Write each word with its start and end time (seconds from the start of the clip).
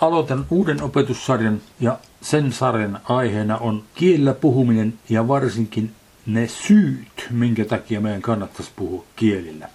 aloitan 0.00 0.46
uuden 0.50 0.82
opetussarjan 0.82 1.60
ja 1.80 1.98
sen 2.20 2.52
sarjan 2.52 3.00
aiheena 3.04 3.58
on 3.58 3.82
kielellä 3.94 4.34
puhuminen 4.34 4.94
ja 5.08 5.28
varsinkin 5.28 5.92
ne 6.26 6.48
syyt, 6.48 7.26
minkä 7.30 7.64
takia 7.64 8.00
meidän 8.00 8.22
kannattaisi 8.22 8.70
puhua 8.76 9.04
kielillä. 9.16 9.68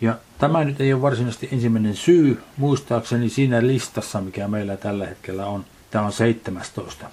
Ja 0.00 0.18
tämä 0.38 0.64
nyt 0.64 0.80
ei 0.80 0.92
ole 0.92 1.02
varsinaisesti 1.02 1.48
ensimmäinen 1.52 1.96
syy, 1.96 2.42
muistaakseni 2.56 3.28
siinä 3.28 3.66
listassa, 3.66 4.20
mikä 4.20 4.48
meillä 4.48 4.76
tällä 4.76 5.06
hetkellä 5.06 5.46
on, 5.46 5.64
tämä 5.90 6.04
on 6.04 6.12
17. 6.12 7.10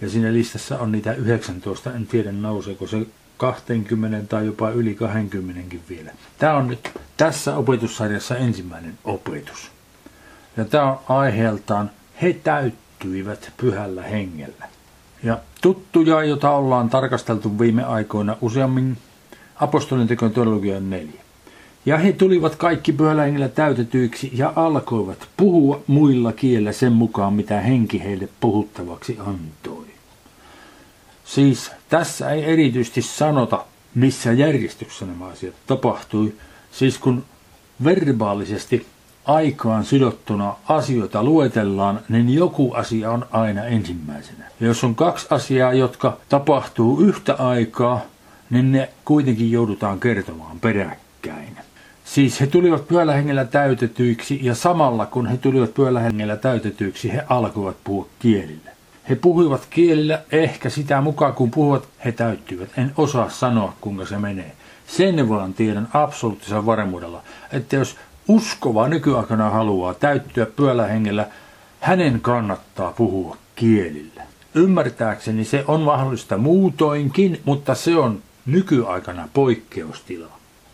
Ja 0.00 0.08
siinä 0.08 0.32
listassa 0.32 0.78
on 0.78 0.92
niitä 0.92 1.12
19, 1.12 1.92
en 1.92 2.06
tiedä 2.06 2.32
nouseeko 2.32 2.86
se 2.86 3.06
20 3.36 4.28
tai 4.28 4.46
jopa 4.46 4.70
yli 4.70 4.94
20 4.94 5.76
vielä. 5.88 6.10
Tämä 6.38 6.54
on 6.54 6.68
nyt 6.68 6.90
tässä 7.16 7.56
opetussarjassa 7.56 8.36
ensimmäinen 8.36 8.98
opetus. 9.04 9.70
Ja 10.60 10.66
tämä 10.66 10.92
on 10.92 10.98
aiheeltaan 11.08 11.90
He 12.22 12.32
täyttyivät 12.32 13.52
pyhällä 13.56 14.02
hengellä. 14.02 14.68
Ja 15.22 15.38
tuttuja, 15.60 16.24
jota 16.24 16.50
ollaan 16.50 16.90
tarkasteltu 16.90 17.58
viime 17.58 17.84
aikoina 17.84 18.36
useammin, 18.40 18.98
apostolin 19.56 20.08
tekojen 20.08 20.34
teologia 20.34 20.80
4. 20.80 21.12
Ja 21.86 21.98
he 21.98 22.12
tulivat 22.12 22.56
kaikki 22.56 22.92
pyhällä 22.92 23.22
hengellä 23.22 23.48
täytetyiksi 23.48 24.30
ja 24.34 24.52
alkoivat 24.56 25.28
puhua 25.36 25.82
muilla 25.86 26.32
kielillä 26.32 26.72
sen 26.72 26.92
mukaan, 26.92 27.32
mitä 27.32 27.60
henki 27.60 28.02
heille 28.02 28.28
puhuttavaksi 28.40 29.18
antoi. 29.18 29.86
Siis 31.24 31.70
tässä 31.88 32.30
ei 32.30 32.44
erityisesti 32.44 33.02
sanota, 33.02 33.64
missä 33.94 34.32
järjestyksessä 34.32 35.06
nämä 35.06 35.26
asiat 35.26 35.54
tapahtui. 35.66 36.34
Siis 36.72 36.98
kun 36.98 37.24
verbaalisesti 37.84 38.86
aikaan 39.34 39.84
sidottuna 39.84 40.54
asioita 40.68 41.22
luetellaan, 41.22 42.00
niin 42.08 42.34
joku 42.34 42.72
asia 42.72 43.10
on 43.10 43.26
aina 43.30 43.64
ensimmäisenä. 43.64 44.44
Ja 44.60 44.66
jos 44.66 44.84
on 44.84 44.94
kaksi 44.94 45.26
asiaa, 45.30 45.72
jotka 45.72 46.16
tapahtuu 46.28 47.00
yhtä 47.00 47.34
aikaa, 47.34 48.00
niin 48.50 48.72
ne 48.72 48.88
kuitenkin 49.04 49.50
joudutaan 49.50 50.00
kertomaan 50.00 50.60
peräkkäin. 50.60 51.56
Siis 52.04 52.40
he 52.40 52.46
tulivat 52.46 52.88
pyöllä 52.88 53.12
hengellä 53.12 53.44
täytetyiksi 53.44 54.40
ja 54.42 54.54
samalla 54.54 55.06
kun 55.06 55.26
he 55.26 55.36
tulivat 55.36 55.74
pyöllä 55.74 56.00
hengellä 56.00 56.36
täytetyiksi, 56.36 57.12
he 57.12 57.24
alkoivat 57.28 57.76
puhua 57.84 58.06
kielillä. 58.18 58.70
He 59.08 59.14
puhuivat 59.14 59.66
kielillä 59.70 60.22
ehkä 60.32 60.70
sitä 60.70 61.00
mukaan, 61.00 61.34
kun 61.34 61.50
puhuvat, 61.50 61.88
he 62.04 62.12
täyttyivät. 62.12 62.68
En 62.76 62.92
osaa 62.96 63.28
sanoa, 63.28 63.72
kuinka 63.80 64.06
se 64.06 64.18
menee. 64.18 64.52
Sen 64.86 65.28
vaan 65.28 65.54
tiedän 65.54 65.88
absoluuttisella 65.92 66.66
varmuudella, 66.66 67.22
että 67.52 67.76
jos 67.76 67.96
uskova 68.30 68.88
nykyaikana 68.88 69.50
haluaa 69.50 69.94
täyttyä 69.94 70.46
pyöllä 70.46 70.86
hengellä, 70.86 71.26
hänen 71.80 72.20
kannattaa 72.20 72.92
puhua 72.92 73.36
kielillä. 73.54 74.22
Ymmärtääkseni 74.54 75.44
se 75.44 75.64
on 75.66 75.80
mahdollista 75.80 76.38
muutoinkin, 76.38 77.40
mutta 77.44 77.74
se 77.74 77.96
on 77.96 78.18
nykyaikana 78.46 79.28
poikkeustila. 79.32 80.26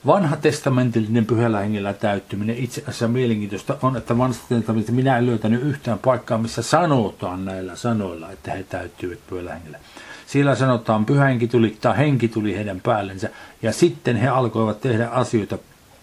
Vanha 0.06 0.36
testamentillinen 0.36 1.26
pyhällä 1.26 1.60
hengellä 1.60 1.92
täyttyminen 1.92 2.56
itse 2.58 2.80
asiassa 2.80 3.08
mielenkiintoista 3.08 3.76
on, 3.82 3.96
että 3.96 4.18
vanhasta 4.18 4.44
testamentista 4.48 4.92
minä 4.92 5.18
en 5.18 5.26
löytänyt 5.26 5.62
yhtään 5.62 5.98
paikkaa, 5.98 6.38
missä 6.38 6.62
sanotaan 6.62 7.44
näillä 7.44 7.76
sanoilla, 7.76 8.30
että 8.30 8.52
he 8.52 8.62
täyttyvät 8.62 9.18
pyhällä 9.30 9.54
hengellä. 9.54 9.78
Siellä 10.26 10.54
sanotaan, 10.54 11.06
pyhä 11.06 11.24
henki 11.24 11.48
tuli 11.48 11.76
tai 11.80 11.96
henki 11.96 12.28
tuli 12.28 12.56
heidän 12.56 12.80
päällensä 12.80 13.30
ja 13.62 13.72
sitten 13.72 14.16
he 14.16 14.28
alkoivat 14.28 14.80
tehdä 14.80 15.08
asioita 15.08 15.58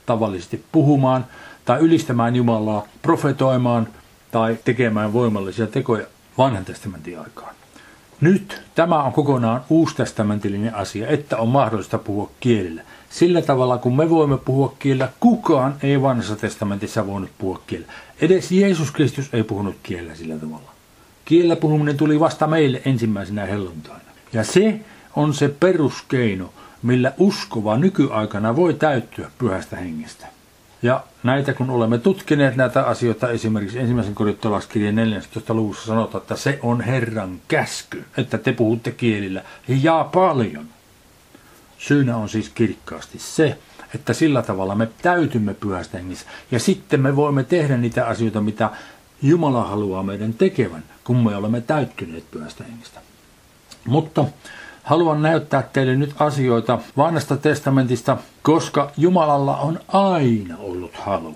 tavallisesti 0.06 0.64
puhumaan 0.72 1.26
tai 1.66 1.80
ylistämään 1.80 2.36
Jumalaa, 2.36 2.88
profetoimaan 3.02 3.88
tai 4.32 4.58
tekemään 4.66 5.14
voimallisia 5.14 5.68
tekoja 5.68 6.06
vanhan 6.38 6.66
testamentin 6.66 7.20
aikaan. 7.20 7.56
Nyt 8.22 8.62
tämä 8.76 9.04
on 9.04 9.14
kokonaan 9.14 9.62
uustestamentillinen 9.70 10.76
asia, 10.76 11.08
että 11.08 11.38
on 11.38 11.50
mahdollista 11.50 11.98
puhua 11.98 12.30
kielillä. 12.40 12.82
Sillä 13.10 13.42
tavalla, 13.42 13.78
kun 13.78 13.96
me 13.96 14.10
voimme 14.10 14.38
puhua 14.38 14.76
kielellä, 14.80 15.12
kukaan 15.20 15.76
ei 15.84 16.02
vanhassa 16.02 16.36
testamentissa 16.36 17.08
voinut 17.08 17.30
puhua 17.38 17.62
kielellä. 17.68 17.94
Edes 18.22 18.52
Jeesus 18.52 18.92
Kristus 18.92 19.30
ei 19.34 19.44
puhunut 19.44 19.76
kielellä 19.84 20.16
sillä 20.16 20.36
tavalla. 20.36 20.72
Kielellä 21.26 21.56
puhuminen 21.56 21.98
tuli 21.98 22.20
vasta 22.20 22.48
meille 22.48 22.82
ensimmäisenä 22.86 23.46
helluntaina. 23.46 24.04
Ja 24.34 24.44
se 24.44 24.80
on 25.16 25.34
se 25.34 25.48
peruskeino, 25.60 26.50
millä 26.84 27.14
uskova 27.18 27.78
nykyaikana 27.78 28.56
voi 28.56 28.74
täyttyä 28.74 29.32
pyhästä 29.38 29.76
hengestä. 29.76 30.28
Ja 30.82 31.04
näitä 31.24 31.54
kun 31.54 31.70
olemme 31.70 31.98
tutkineet 31.98 32.56
näitä 32.56 32.84
asioita, 32.84 33.30
esimerkiksi 33.30 33.80
ensimmäisen 33.80 34.16
korintolaiskirjan 34.16 34.96
14. 34.96 35.54
luvussa 35.54 35.86
sanotaan, 35.86 36.22
että 36.22 36.36
se 36.36 36.60
on 36.62 36.82
Herran 36.82 37.42
käsky, 37.48 38.06
että 38.18 38.38
te 38.38 38.54
puhutte 38.54 38.92
kielillä 38.92 39.44
ja 39.68 40.10
paljon. 40.14 40.66
Syynä 41.78 42.18
on 42.18 42.30
siis 42.30 42.50
kirkkaasti 42.50 43.20
se, 43.20 43.58
että 43.96 44.14
sillä 44.14 44.42
tavalla 44.42 44.76
me 44.76 44.88
täytymme 45.02 45.54
pyhästä 45.54 45.98
hengissä. 45.98 46.26
Ja 46.52 46.60
sitten 46.60 47.02
me 47.02 47.16
voimme 47.16 47.44
tehdä 47.44 47.78
niitä 47.78 48.08
asioita, 48.08 48.42
mitä 48.42 48.70
Jumala 49.22 49.64
haluaa 49.64 50.04
meidän 50.04 50.34
tekevän, 50.34 50.84
kun 51.04 51.24
me 51.24 51.36
olemme 51.36 51.62
täyttyneet 51.62 52.32
pyhästä 52.32 52.64
hengistä. 52.64 53.00
Mutta 53.86 54.26
haluan 54.84 55.22
näyttää 55.22 55.62
teille 55.74 55.96
nyt 55.96 56.16
asioita 56.20 56.80
vanhasta 56.98 57.38
testamentista, 57.38 58.18
koska 58.42 58.92
Jumalalla 58.98 59.58
on 59.58 59.80
aina 59.88 60.58
ollut 60.58 60.96
halu 60.96 61.36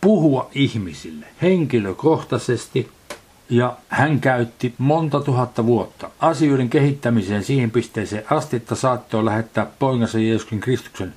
puhua 0.00 0.50
ihmisille 0.54 1.26
henkilökohtaisesti 1.42 2.90
ja 3.50 3.76
hän 3.88 4.20
käytti 4.20 4.74
monta 4.78 5.20
tuhatta 5.20 5.66
vuotta 5.66 6.10
asioiden 6.20 6.70
kehittämiseen 6.70 7.44
siihen 7.44 7.70
pisteeseen 7.70 8.24
asti, 8.30 8.56
että 8.56 8.74
saattoi 8.74 9.24
lähettää 9.24 9.66
poikansa 9.78 10.18
Jeesuksen 10.18 10.60
Kristuksen, 10.60 11.14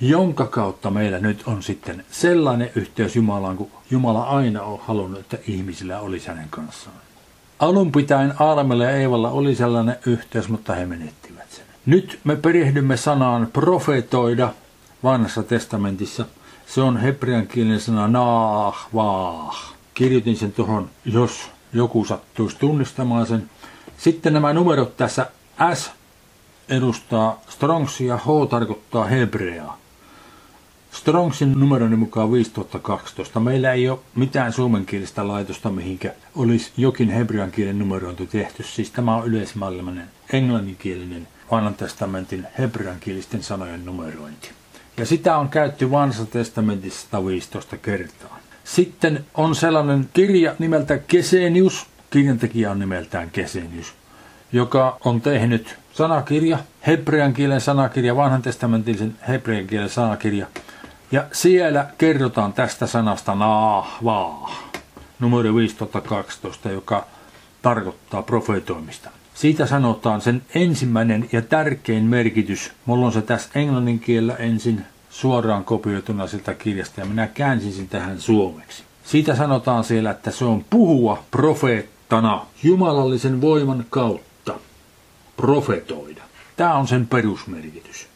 jonka 0.00 0.46
kautta 0.46 0.90
meillä 0.90 1.18
nyt 1.18 1.42
on 1.46 1.62
sitten 1.62 2.04
sellainen 2.10 2.70
yhteys 2.74 3.16
Jumalaan, 3.16 3.56
kun 3.56 3.70
Jumala 3.90 4.22
aina 4.22 4.62
on 4.62 4.80
halunnut, 4.80 5.20
että 5.20 5.38
ihmisillä 5.46 6.00
olisi 6.00 6.28
hänen 6.28 6.48
kanssaan. 6.50 6.96
Alun 7.62 7.92
pitäen 7.92 8.34
Aadamilla 8.38 8.84
ja 8.84 8.90
Eivalla 8.90 9.30
oli 9.30 9.54
sellainen 9.54 9.96
yhteys, 10.06 10.48
mutta 10.48 10.74
he 10.74 10.86
menettivät 10.86 11.50
sen. 11.50 11.64
Nyt 11.86 12.20
me 12.24 12.36
perehdymme 12.36 12.96
sanaan 12.96 13.48
profetoida 13.52 14.52
vanhassa 15.04 15.42
testamentissa. 15.42 16.24
Se 16.66 16.80
on 16.80 16.96
hebrean 16.96 17.46
kielen 17.46 17.80
sana 17.80 18.08
naah, 18.08 18.88
vaah. 18.94 19.74
Kirjoitin 19.94 20.36
sen 20.36 20.52
tuohon, 20.52 20.90
jos 21.04 21.50
joku 21.72 22.04
sattuisi 22.04 22.56
tunnistamaan 22.58 23.26
sen. 23.26 23.50
Sitten 23.98 24.32
nämä 24.32 24.52
numerot 24.52 24.96
tässä 24.96 25.26
S 25.74 25.90
edustaa 26.68 27.40
Strongsia, 27.48 28.16
H 28.16 28.48
tarkoittaa 28.50 29.04
hebreaa. 29.04 29.81
Strongsin 30.92 31.60
numeroni 31.60 31.96
mukaan 31.96 32.32
5012. 32.32 33.40
Meillä 33.40 33.72
ei 33.72 33.88
ole 33.88 33.98
mitään 34.14 34.52
suomenkielistä 34.52 35.28
laitosta, 35.28 35.70
mihinkä 35.70 36.14
olisi 36.36 36.72
jokin 36.76 37.10
hebrean 37.10 37.50
kielen 37.50 37.78
numerointi 37.78 38.26
tehty. 38.26 38.62
Siis 38.62 38.90
tämä 38.90 39.16
on 39.16 39.26
yleismaailmainen 39.26 40.08
englanninkielinen 40.32 41.28
vanhan 41.50 41.74
testamentin 41.74 42.46
hebreankielisten 42.58 43.42
sanojen 43.42 43.84
numerointi. 43.84 44.50
Ja 44.96 45.06
sitä 45.06 45.36
on 45.36 45.48
käytetty 45.48 45.90
vanhassa 45.90 46.26
testamentissa 46.26 47.00
115 47.00 47.76
kertaa. 47.76 48.38
Sitten 48.64 49.24
on 49.34 49.54
sellainen 49.54 50.08
kirja 50.14 50.54
nimeltä 50.58 50.98
Kesenius, 50.98 51.86
kirjantekijä 52.10 52.70
on 52.70 52.78
nimeltään 52.78 53.30
Kesenius, 53.30 53.94
joka 54.52 54.96
on 55.04 55.20
tehnyt 55.20 55.76
sanakirja, 55.92 56.58
hebrean 56.86 57.34
kielen 57.34 57.60
sanakirja, 57.60 58.16
vanhan 58.16 58.42
testamentillisen 58.42 59.16
hebrean 59.28 59.66
kielen 59.66 59.88
sanakirja, 59.88 60.46
ja 61.12 61.24
siellä 61.32 61.86
kerrotaan 61.98 62.52
tästä 62.52 62.86
sanasta 62.86 63.34
naahvaa, 63.34 64.50
numero 65.20 65.54
5012, 65.54 66.70
joka 66.70 67.06
tarkoittaa 67.62 68.22
profetoimista. 68.22 69.10
Siitä 69.34 69.66
sanotaan 69.66 70.20
sen 70.20 70.42
ensimmäinen 70.54 71.28
ja 71.32 71.42
tärkein 71.42 72.04
merkitys. 72.04 72.72
Mulla 72.86 73.06
on 73.06 73.12
se 73.12 73.22
tässä 73.22 73.50
englannin 73.54 74.00
kielellä 74.00 74.36
ensin 74.36 74.86
suoraan 75.10 75.64
kopioituna 75.64 76.26
siltä 76.26 76.54
kirjasta 76.54 77.00
ja 77.00 77.06
minä 77.06 77.26
käänsin 77.26 77.72
sen 77.72 77.88
tähän 77.88 78.20
suomeksi. 78.20 78.82
Siitä 79.04 79.36
sanotaan 79.36 79.84
siellä, 79.84 80.10
että 80.10 80.30
se 80.30 80.44
on 80.44 80.64
puhua 80.70 81.24
profeettana 81.30 82.46
jumalallisen 82.62 83.40
voiman 83.40 83.84
kautta. 83.90 84.54
Profetoida. 85.36 86.22
Tämä 86.56 86.74
on 86.74 86.88
sen 86.88 87.06
perusmerkitys. 87.06 88.11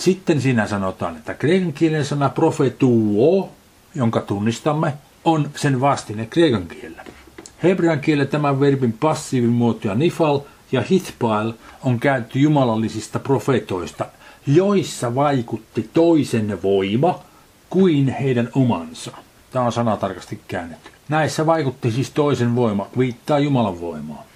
Sitten 0.00 0.40
siinä 0.40 0.66
sanotaan, 0.66 1.16
että 1.16 1.34
kreikan 1.34 2.04
sana 2.04 2.28
profetuo, 2.28 3.50
jonka 3.94 4.20
tunnistamme, 4.20 4.92
on 5.24 5.50
sen 5.56 5.80
vastine 5.80 6.26
kreikan 6.26 6.66
kielellä. 6.66 7.04
Hebrean 7.62 8.00
kielellä 8.00 8.30
tämän 8.30 8.60
verbin 8.60 8.92
passiivimuotoja 8.92 9.94
nifal 9.94 10.40
ja 10.72 10.82
hitpail 10.90 11.52
on 11.84 12.00
käytetty 12.00 12.38
jumalallisista 12.38 13.18
profetoista, 13.18 14.06
joissa 14.46 15.14
vaikutti 15.14 15.90
toisen 15.94 16.62
voima 16.62 17.20
kuin 17.70 18.08
heidän 18.08 18.48
omansa. 18.54 19.10
Tämä 19.50 19.64
on 19.64 19.72
sanatarkasti 19.72 20.40
käännetty. 20.48 20.90
Näissä 21.08 21.46
vaikutti 21.46 21.90
siis 21.90 22.10
toisen 22.10 22.56
voima, 22.56 22.86
viittaa 22.98 23.38
Jumalan 23.38 23.80
voimaa. 23.80 24.29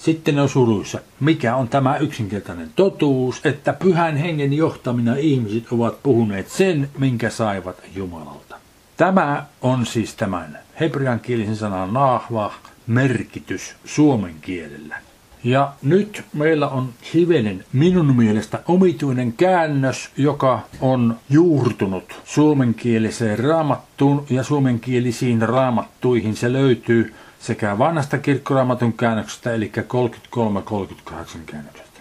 Sitten 0.00 0.38
on 0.38 0.48
suruissa. 0.48 1.00
Mikä 1.20 1.56
on 1.56 1.68
tämä 1.68 1.96
yksinkertainen 1.96 2.70
totuus, 2.76 3.40
että 3.46 3.72
pyhän 3.72 4.16
hengen 4.16 4.52
johtamina 4.52 5.14
ihmiset 5.16 5.72
ovat 5.72 6.02
puhuneet 6.02 6.48
sen, 6.50 6.90
minkä 6.98 7.30
saivat 7.30 7.76
Jumalalta. 7.96 8.56
Tämä 8.96 9.46
on 9.62 9.86
siis 9.86 10.14
tämän 10.14 10.58
hebreankielisen 10.80 11.56
sanan 11.56 11.94
nahva 11.94 12.52
merkitys 12.86 13.74
suomen 13.84 14.34
kielellä. 14.40 14.96
Ja 15.44 15.72
nyt 15.82 16.24
meillä 16.32 16.68
on 16.68 16.88
hivenen 17.14 17.64
minun 17.72 18.16
mielestä 18.16 18.62
omituinen 18.68 19.32
käännös, 19.32 20.10
joka 20.16 20.60
on 20.80 21.16
juurtunut 21.30 22.20
suomenkieliseen 22.24 23.38
raamattuun 23.38 24.26
ja 24.30 24.42
suomenkielisiin 24.42 25.42
raamattuihin. 25.42 26.36
Se 26.36 26.52
löytyy 26.52 27.14
sekä 27.40 27.78
vanhasta 27.78 28.18
kirkkoraamatun 28.18 28.92
käännöksestä, 28.92 29.54
eli 29.54 29.72
33-38 29.76 31.38
käännöksestä, 31.46 32.00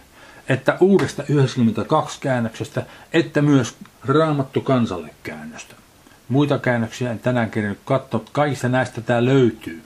että 0.50 0.78
uudesta 0.80 1.24
92 1.30 2.20
käännöksestä, 2.22 2.86
että 3.14 3.42
myös 3.42 3.76
raamattu 4.06 4.62
kansalle 4.62 5.10
käännöstä. 5.24 5.76
Muita 6.30 6.60
käännöksiä 6.60 7.12
en 7.12 7.20
tänään 7.20 7.52
kerännyt 7.52 7.80
katsoa, 7.86 8.22
kaikista 8.32 8.70
näistä 8.70 9.02
tämä 9.02 9.26
löytyy, 9.26 9.82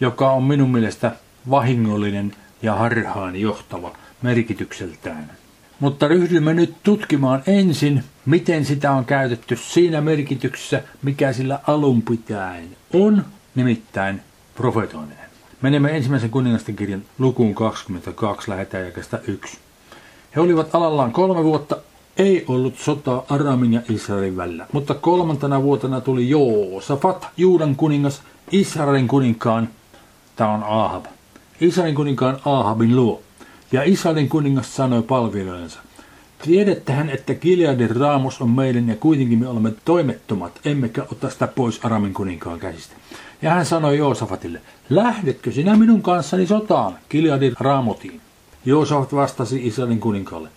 joka 0.00 0.32
on 0.32 0.42
minun 0.42 0.72
mielestä 0.72 1.12
vahingollinen 1.50 2.32
ja 2.62 2.74
harhaan 2.74 3.36
johtava 3.36 3.96
merkitykseltään. 4.22 5.30
Mutta 5.80 6.08
ryhdymme 6.08 6.54
nyt 6.54 6.74
tutkimaan 6.82 7.42
ensin, 7.46 8.04
miten 8.26 8.64
sitä 8.64 8.92
on 8.92 9.04
käytetty 9.04 9.56
siinä 9.56 10.00
merkityksessä, 10.00 10.82
mikä 11.02 11.32
sillä 11.32 11.60
alun 11.66 12.02
pitäen 12.02 12.76
on, 12.92 13.24
nimittäin 13.54 14.20
profetoiminen. 14.54 15.24
Menemme 15.62 15.96
ensimmäisen 15.96 16.30
kuningasten 16.30 16.76
kirjan 16.76 17.02
lukuun 17.18 17.54
22, 17.54 18.50
lähetään 18.50 18.84
jakesta 18.84 19.18
1. 19.26 19.58
He 20.36 20.40
olivat 20.40 20.74
alallaan 20.74 21.12
kolme 21.12 21.44
vuotta, 21.44 21.76
ei 22.16 22.44
ollut 22.48 22.78
sotaa 22.78 23.24
Aramin 23.28 23.72
ja 23.72 23.80
Israelin 23.88 24.36
välillä, 24.36 24.66
mutta 24.72 24.94
kolmantena 24.94 25.62
vuotena 25.62 26.00
tuli 26.00 26.28
Joosafat, 26.28 27.26
Juudan 27.36 27.76
kuningas, 27.76 28.22
Israelin 28.52 29.08
kuninkaan, 29.08 29.68
tämä 30.36 30.52
on 30.52 30.64
Ahab, 30.64 31.04
Israelin 31.60 31.94
kuninkaan 31.94 32.40
Ahabin 32.44 32.96
luo. 32.96 33.22
Ja 33.72 33.82
Israelin 33.82 34.28
kuningas 34.28 34.76
sanoi 34.76 35.02
palvelijoillensa, 35.02 35.80
Tiedettehän, 36.44 37.10
että 37.10 37.34
Gileadin 37.34 37.96
raamos 37.96 38.40
on 38.40 38.50
meidän 38.50 38.88
ja 38.88 38.96
kuitenkin 38.96 39.38
me 39.38 39.48
olemme 39.48 39.72
toimettomat, 39.84 40.60
emmekä 40.64 41.02
ota 41.12 41.30
sitä 41.30 41.46
pois 41.46 41.84
Aramin 41.84 42.14
kuninkaan 42.14 42.60
käsistä. 42.60 42.94
Ja 43.44 43.50
hän 43.50 43.66
sanoi 43.66 43.98
Joosafatille, 43.98 44.60
lähdetkö 44.90 45.52
sinä 45.52 45.76
minun 45.76 46.02
kanssani 46.02 46.46
sotaan, 46.46 46.98
Gileadin 47.10 47.54
raamotiin? 47.60 48.20
Joosafat 48.64 49.14
vastasi 49.14 49.66
Israelin 49.66 50.00
kuninkaalle, 50.00 50.48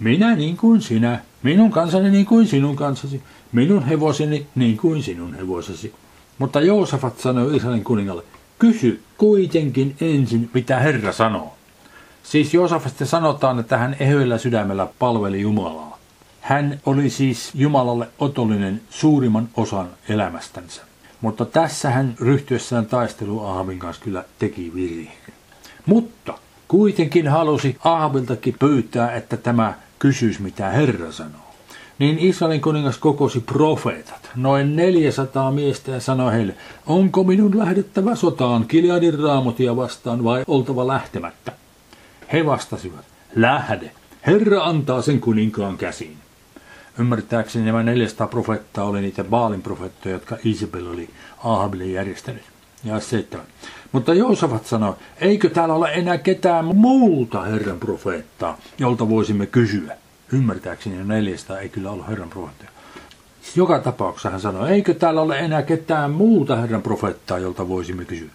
minä 0.00 0.34
niin 0.36 0.56
kuin 0.56 0.82
sinä, 0.82 1.20
minun 1.42 1.70
kansani 1.70 2.10
niin 2.10 2.26
kuin 2.26 2.46
sinun 2.46 2.76
kansasi, 2.76 3.22
minun 3.52 3.84
hevoseni 3.84 4.46
niin 4.54 4.76
kuin 4.76 5.02
sinun 5.02 5.34
hevosesi. 5.34 5.94
Mutta 6.38 6.60
Joosafat 6.60 7.18
sanoi 7.18 7.56
Israelin 7.56 7.84
kuningalle, 7.84 8.22
kysy 8.58 9.02
kuitenkin 9.18 9.96
ensin, 10.00 10.50
mitä 10.54 10.78
Herra 10.78 11.12
sanoo. 11.12 11.54
Siis 12.22 12.54
Joosafasta 12.54 13.06
sanotaan, 13.06 13.58
että 13.58 13.78
hän 13.78 13.96
ehyellä 14.00 14.38
sydämellä 14.38 14.88
palveli 14.98 15.40
Jumalaa. 15.40 15.98
Hän 16.40 16.80
oli 16.86 17.10
siis 17.10 17.50
Jumalalle 17.54 18.08
otollinen 18.18 18.80
suurimman 18.90 19.48
osan 19.56 19.88
elämästänsä. 20.08 20.82
Mutta 21.26 21.44
tässä 21.44 21.90
hän 21.90 22.14
ryhtyessään 22.20 22.86
taistelu 22.86 23.44
Ahabin 23.44 23.78
kanssa 23.78 24.04
kyllä 24.04 24.24
teki 24.38 24.72
virheen. 24.74 25.32
Mutta 25.86 26.38
kuitenkin 26.68 27.28
halusi 27.28 27.76
Ahabiltakin 27.84 28.54
pyytää, 28.58 29.12
että 29.14 29.36
tämä 29.36 29.74
kysyisi 29.98 30.42
mitä 30.42 30.70
Herra 30.70 31.12
sanoo. 31.12 31.52
Niin 31.98 32.18
Israelin 32.18 32.60
kuningas 32.60 32.98
kokosi 32.98 33.40
profeetat, 33.40 34.30
noin 34.36 34.76
400 34.76 35.50
miestä 35.52 35.90
ja 35.90 36.00
sanoi 36.00 36.32
heille, 36.32 36.54
onko 36.86 37.24
minun 37.24 37.58
lähdettävä 37.58 38.14
sotaan 38.14 38.64
Kileadin 38.68 39.18
raamotia 39.18 39.76
vastaan 39.76 40.24
vai 40.24 40.44
oltava 40.46 40.86
lähtemättä? 40.86 41.52
He 42.32 42.46
vastasivat, 42.46 43.04
lähde, 43.34 43.90
Herra 44.26 44.64
antaa 44.64 45.02
sen 45.02 45.20
kuninkaan 45.20 45.76
käsiin. 45.76 46.25
Ymmärtääkseni 46.98 47.64
nämä 47.64 47.82
400 47.82 48.26
profettaa 48.26 48.84
oli 48.84 49.00
niitä 49.00 49.24
Baalin 49.24 49.62
profettoja, 49.62 50.14
jotka 50.14 50.36
Isabel 50.44 50.86
oli 50.86 51.10
Ahabille 51.44 51.84
järjestänyt. 51.84 52.42
Ja 52.84 53.00
seitsemän. 53.00 53.46
Mutta 53.92 54.14
Joosafat 54.14 54.66
sanoi, 54.66 54.94
eikö 55.20 55.50
täällä 55.50 55.74
ole 55.74 55.90
enää 55.92 56.18
ketään 56.18 56.64
muuta 56.64 57.42
Herran 57.42 57.80
profeettaa, 57.80 58.58
jolta 58.78 59.08
voisimme 59.08 59.46
kysyä. 59.46 59.96
Ymmärtääkseni 60.32 61.04
400 61.04 61.58
ei 61.58 61.68
kyllä 61.68 61.90
ollut 61.90 62.08
Herran 62.08 62.30
profeettaa. 62.30 62.68
Joka 63.56 63.78
tapauksessa 63.78 64.30
hän 64.30 64.40
sanoi, 64.40 64.70
eikö 64.70 64.94
täällä 64.94 65.20
ole 65.20 65.38
enää 65.38 65.62
ketään 65.62 66.10
muuta 66.10 66.56
Herran 66.56 66.82
profeettaa, 66.82 67.38
jolta 67.38 67.68
voisimme 67.68 68.04
kysyä. 68.04 68.28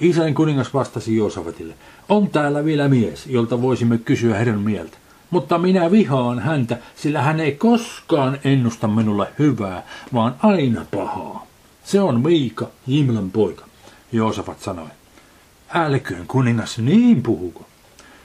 Israelin 0.00 0.34
kuningas 0.34 0.74
vastasi 0.74 1.16
Joosafatille, 1.16 1.74
on 2.08 2.30
täällä 2.30 2.64
vielä 2.64 2.88
mies, 2.88 3.26
jolta 3.26 3.62
voisimme 3.62 3.98
kysyä 3.98 4.36
Herran 4.36 4.60
mieltä. 4.60 4.98
Mutta 5.32 5.58
minä 5.58 5.90
vihaan 5.90 6.38
häntä, 6.38 6.78
sillä 6.96 7.22
hän 7.22 7.40
ei 7.40 7.52
koskaan 7.52 8.38
ennusta 8.44 8.88
minulle 8.88 9.26
hyvää, 9.38 9.82
vaan 10.14 10.34
aina 10.42 10.86
pahaa. 10.94 11.46
Se 11.84 12.00
on 12.00 12.20
Miika, 12.20 12.66
Jimlan 12.86 13.30
poika, 13.30 13.64
Joosafat 14.12 14.60
sanoi. 14.60 14.88
Älköön 15.74 16.26
kuningas 16.26 16.78
niin 16.78 17.22
puhuko. 17.22 17.66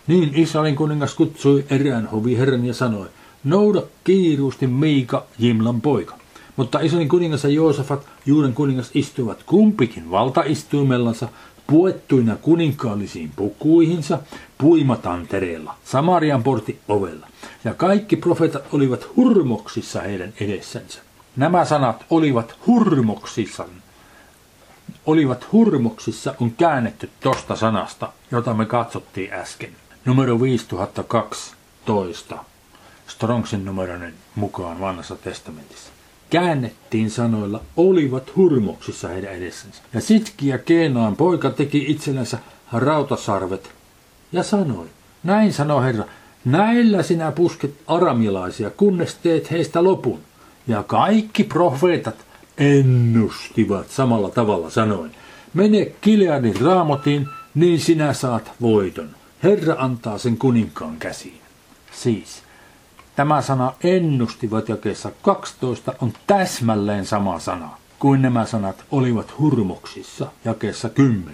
Niin 0.07 0.31
Israelin 0.36 0.75
kuningas 0.75 1.13
kutsui 1.13 1.65
erään 1.69 2.07
hoviherran 2.07 2.65
ja 2.65 2.74
sanoi, 2.74 3.07
nouda 3.44 3.81
kiiruusti 4.03 4.68
Miika, 4.68 5.25
Jimlan 5.39 5.81
poika. 5.81 6.18
Mutta 6.56 6.80
Israelin 6.80 7.10
kuningas 7.10 7.44
ja 7.44 7.50
Joosafat, 7.50 8.07
Juuden 8.25 8.53
kuningas, 8.53 8.92
istuivat 8.94 9.44
kumpikin 9.44 10.12
valtaistuimellansa 10.12 11.27
puettuina 11.68 12.36
kuninkaallisiin 12.36 13.31
pukuihinsa 13.36 14.19
puimatantereella, 14.58 15.75
Samarian 15.86 16.44
porti 16.44 16.80
ovella. 16.88 17.28
Ja 17.64 17.74
kaikki 17.74 18.16
profeetat 18.16 18.74
olivat 18.74 19.08
hurmoksissa 19.16 20.02
heidän 20.02 20.34
edessänsä. 20.40 21.02
Nämä 21.36 21.66
sanat 21.66 22.06
olivat 22.10 22.56
hurmoksissa. 22.68 23.66
Olivat 25.06 25.52
hurmoksissa 25.52 26.36
on 26.41 26.51
käännetty 26.51 27.10
tosta 27.20 27.56
sanasta, 27.56 28.12
jota 28.32 28.53
me 28.53 28.65
katsottiin 28.65 29.34
äsken. 29.34 29.72
Numero 30.06 30.41
5012. 30.41 32.38
Strongsin 33.08 33.65
numeroinen 33.65 34.13
mukaan 34.36 34.80
vanhassa 34.80 35.15
testamentissa 35.15 35.97
käännettiin 36.29 37.12
sanoilla, 37.12 37.62
olivat 37.77 38.36
hurmoksissa 38.36 39.07
heidän 39.07 39.34
edessänsä. 39.34 39.81
Ja 39.93 40.01
Sitki 40.01 40.48
ja 40.48 40.57
Keenaan 40.57 41.15
poika 41.15 41.50
teki 41.50 41.86
itsellensä 41.88 42.38
rautasarvet 42.74 43.72
ja 44.31 44.43
sanoi, 44.43 44.86
näin 45.24 45.53
sanoi 45.53 45.84
Herra, 45.84 46.05
näillä 46.46 47.03
sinä 47.03 47.31
pusket 47.31 47.74
aramilaisia, 47.88 48.69
kunnes 48.69 49.15
teet 49.15 49.51
heistä 49.51 49.84
lopun. 49.84 50.19
Ja 50.67 50.84
kaikki 50.84 51.43
profeetat 51.43 52.15
ennustivat 52.57 53.89
samalla 53.89 54.29
tavalla 54.29 54.69
sanoen, 54.69 55.12
mene 55.53 55.86
Kileadin 56.01 56.62
raamotiin, 56.62 57.27
niin 57.55 57.79
sinä 57.79 58.13
saat 58.13 58.51
voiton. 58.62 59.10
Herra 59.43 59.75
antaa 59.77 60.17
sen 60.17 60.38
kuninkaan 60.38 60.98
käsiin. 60.98 61.41
Siis, 61.91 62.43
Tämä 63.17 63.41
sana 63.41 63.74
ennustivat 63.83 64.69
jakeessa 64.69 65.12
12 65.21 65.93
on 66.01 66.13
täsmälleen 66.27 67.05
sama 67.05 67.39
sana 67.39 67.69
kuin 68.00 68.21
nämä 68.21 68.45
sanat 68.45 68.83
olivat 68.91 69.39
hurmoksissa 69.39 70.27
jakeessa 70.45 70.89
10. 70.89 71.33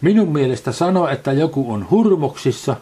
Minun 0.00 0.32
mielestä 0.32 0.72
sanoa, 0.72 1.10
että 1.10 1.32
joku 1.32 1.72
on 1.72 1.90
hurmoksissa, 1.90 2.76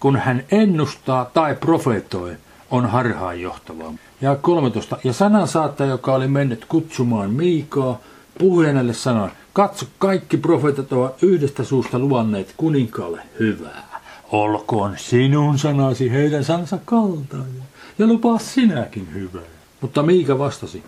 kun 0.00 0.16
hän 0.16 0.44
ennustaa 0.50 1.24
tai 1.24 1.54
profeetoi, 1.54 2.36
on 2.70 2.86
harhaanjohtavaa. 2.86 3.94
Ja 4.20 4.36
13. 4.36 4.98
Ja 5.04 5.12
sanan 5.12 5.48
saattaja, 5.48 5.90
joka 5.90 6.14
oli 6.14 6.28
mennyt 6.28 6.64
kutsumaan 6.64 7.30
Miikaa, 7.30 7.98
puhui 8.38 8.66
hänelle 8.66 8.94
sanoen, 8.94 9.32
katso, 9.52 9.86
kaikki 9.98 10.36
profeetat 10.36 10.92
ovat 10.92 11.22
yhdestä 11.22 11.64
suusta 11.64 11.98
luvanneet 11.98 12.54
kuninkaalle 12.56 13.22
hyvää. 13.38 14.00
Olkoon 14.32 14.94
sinun 14.96 15.58
sanasi 15.58 16.10
heidän 16.10 16.44
sanansa 16.44 16.78
kaltainen 16.84 17.68
ja 17.98 18.06
lupaa 18.06 18.38
sinäkin 18.38 19.14
hyvää. 19.14 19.42
Mutta 19.80 20.02
Miika 20.02 20.38
vastasi, 20.38 20.82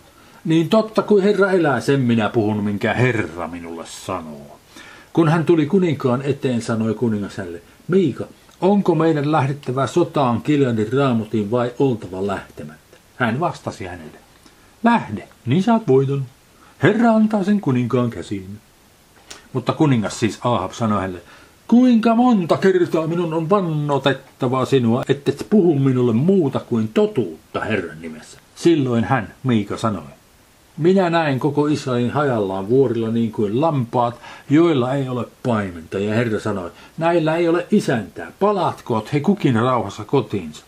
niin 0.45 0.69
totta 0.69 1.03
kuin 1.03 1.23
Herra 1.23 1.51
elää, 1.51 1.81
sen 1.81 2.01
minä 2.01 2.29
puhun, 2.29 2.65
minkä 2.65 2.95
Herra 2.95 3.49
minulle 3.49 3.87
sanoo. 3.87 4.59
Kun 5.13 5.29
hän 5.29 5.45
tuli 5.45 5.67
kuninkaan 5.67 6.23
eteen, 6.23 6.63
sanoi 6.63 6.95
kuningas 6.95 7.37
hänelle, 7.37 7.63
Miika, 7.89 8.25
onko 8.61 8.95
meidän 8.95 9.33
lähdettävä 9.33 9.87
sotaan 9.87 10.43
Kileadin 10.43 10.93
raamutiin 10.93 11.51
vai 11.51 11.73
oltava 11.79 12.27
lähtemättä? 12.27 12.97
Hän 13.17 13.41
vastasi 13.41 13.85
hänelle, 13.85 14.19
lähde, 14.85 15.29
niin 15.47 15.63
saat 15.63 15.89
voiton. 15.89 16.25
Herra 16.83 17.11
antaa 17.11 17.45
sen 17.45 17.61
kuninkaan 17.61 18.11
käsiin. 18.11 18.59
Mutta 19.53 19.73
kuningas 19.73 20.21
siis 20.21 20.39
Ahab 20.45 20.73
sanoi 20.73 21.01
hänelle, 21.01 21.23
kuinka 21.71 22.15
monta 22.15 22.57
kertaa 22.57 23.07
minun 23.07 23.35
on 23.35 23.51
vannotettava 23.51 24.65
sinua, 24.65 25.03
et 25.09 25.47
puhu 25.51 25.79
minulle 25.79 26.13
muuta 26.13 26.61
kuin 26.61 26.89
totuutta 26.89 27.61
Herran 27.61 28.01
nimessä. 28.01 28.39
Silloin 28.55 29.05
hän, 29.05 29.35
Miika, 29.43 29.77
sanoi, 29.77 30.03
minä 30.79 31.11
näin 31.11 31.41
koko 31.41 31.67
Israelin 31.67 32.11
hajallaan 32.11 32.69
vuorilla 32.69 33.09
niin 33.09 33.33
kuin 33.33 33.61
lampaat, 33.61 34.21
joilla 34.51 34.95
ei 34.95 35.09
ole 35.09 35.27
paimenta. 35.43 35.99
Ja 35.99 36.15
Herra 36.15 36.41
sanoi, 36.41 36.71
näillä 36.99 37.37
ei 37.37 37.49
ole 37.49 37.67
isäntää, 37.71 38.33
palatkoot 38.41 39.13
he 39.13 39.21
kukin 39.21 39.55
rauhassa 39.55 40.05
kotiinsa. 40.05 40.65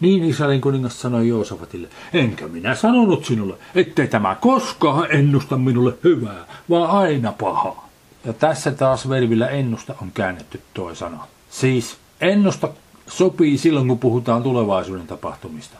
Niin 0.00 0.24
Israelin 0.24 0.60
kuningas 0.60 1.00
sanoi 1.00 1.28
Joosafatille, 1.28 1.88
enkä 2.12 2.48
minä 2.48 2.74
sanonut 2.74 3.24
sinulle, 3.24 3.54
ettei 3.74 4.08
tämä 4.08 4.36
koskaan 4.40 5.06
ennusta 5.10 5.56
minulle 5.56 5.94
hyvää, 6.04 6.46
vaan 6.70 6.90
aina 6.90 7.32
pahaa. 7.32 7.89
Ja 8.24 8.32
tässä 8.32 8.70
taas 8.70 9.08
vervillä 9.08 9.48
ennusta 9.48 9.94
on 10.02 10.10
käännetty 10.14 10.60
toi 10.74 10.96
sana. 10.96 11.26
Siis 11.50 11.96
ennusta 12.20 12.68
sopii 13.06 13.58
silloin, 13.58 13.88
kun 13.88 13.98
puhutaan 13.98 14.42
tulevaisuuden 14.42 15.06
tapahtumista. 15.06 15.76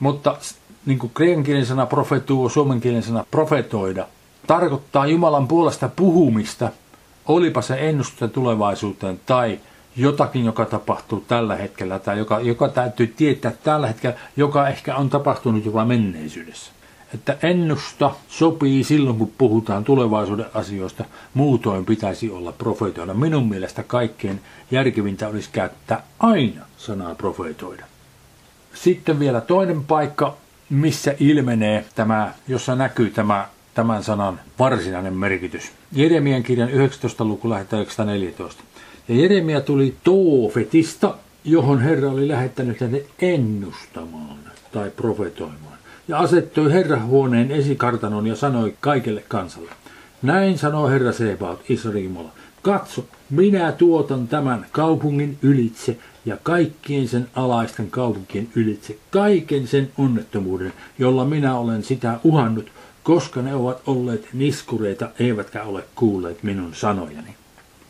Mutta 0.00 0.36
niin 0.86 0.98
kuin 0.98 1.12
kreikan 1.14 1.66
sana 1.66 1.86
profetuu, 1.86 2.48
suomen 2.48 2.80
kielen 2.80 3.02
sana 3.02 3.24
profetoida, 3.30 4.06
tarkoittaa 4.46 5.06
Jumalan 5.06 5.48
puolesta 5.48 5.88
puhumista, 5.88 6.70
olipa 7.26 7.62
se 7.62 7.88
ennuste 7.88 8.28
tulevaisuuteen 8.28 9.20
tai 9.26 9.60
jotakin, 9.96 10.44
joka 10.44 10.64
tapahtuu 10.64 11.24
tällä 11.28 11.56
hetkellä 11.56 11.98
tai 11.98 12.18
joka, 12.18 12.40
joka 12.40 12.68
täytyy 12.68 13.06
tietää 13.06 13.52
tällä 13.64 13.86
hetkellä, 13.86 14.16
joka 14.36 14.68
ehkä 14.68 14.96
on 14.96 15.10
tapahtunut 15.10 15.64
jopa 15.64 15.84
menneisyydessä. 15.84 16.72
Että 17.14 17.36
ennusta 17.42 18.10
sopii 18.28 18.84
silloin, 18.84 19.18
kun 19.18 19.32
puhutaan 19.38 19.84
tulevaisuuden 19.84 20.46
asioista, 20.54 21.04
muutoin 21.34 21.84
pitäisi 21.84 22.30
olla 22.30 22.52
profeetoida. 22.52 23.14
Minun 23.14 23.48
mielestä 23.48 23.82
kaikkein 23.82 24.40
järkevintä 24.70 25.28
olisi 25.28 25.48
käyttää 25.52 26.02
aina 26.18 26.64
sanaa 26.76 27.14
profeetoida. 27.14 27.84
Sitten 28.74 29.18
vielä 29.18 29.40
toinen 29.40 29.84
paikka, 29.84 30.36
missä 30.70 31.14
ilmenee 31.20 31.84
tämä, 31.94 32.32
jossa 32.48 32.74
näkyy 32.74 33.10
tämä 33.10 33.48
tämän 33.74 34.04
sanan 34.04 34.40
varsinainen 34.58 35.14
merkitys. 35.14 35.72
Jeremian 35.92 36.42
kirjan 36.42 36.70
19. 36.70 37.24
luku 37.24 37.50
lähetään 37.50 37.82
914. 37.82 38.62
Ja 39.08 39.14
Jeremia 39.14 39.60
tuli 39.60 39.94
Toofetista, 40.04 41.14
johon 41.44 41.80
Herra 41.80 42.10
oli 42.10 42.28
lähettänyt 42.28 42.80
hänet 42.80 43.06
ennustamaan 43.18 44.38
tai 44.72 44.90
profetoimaan. 44.90 45.67
Ja 46.08 46.18
asettui 46.18 46.72
Herrahuoneen 46.72 47.50
esikartanon 47.50 48.26
ja 48.26 48.36
sanoi 48.36 48.74
kaikelle 48.80 49.24
kansalle. 49.28 49.70
Näin 50.22 50.58
sanoo 50.58 50.88
Herra 50.88 51.12
Sebaot, 51.12 51.64
Israelimola. 51.68 52.30
Katso, 52.62 53.04
minä 53.30 53.72
tuotan 53.72 54.28
tämän 54.28 54.66
kaupungin 54.72 55.38
ylitse 55.42 55.96
ja 56.24 56.36
kaikkien 56.42 57.08
sen 57.08 57.28
alaisten 57.34 57.90
kaupunkien 57.90 58.48
ylitse 58.54 58.98
kaiken 59.10 59.66
sen 59.66 59.90
onnettomuuden, 59.98 60.72
jolla 60.98 61.24
minä 61.24 61.58
olen 61.58 61.82
sitä 61.82 62.20
uhannut, 62.24 62.66
koska 63.02 63.42
ne 63.42 63.54
ovat 63.54 63.80
olleet 63.86 64.28
niskureita 64.32 65.10
eivätkä 65.18 65.62
ole 65.62 65.84
kuulleet 65.94 66.42
minun 66.42 66.74
sanojani. 66.74 67.34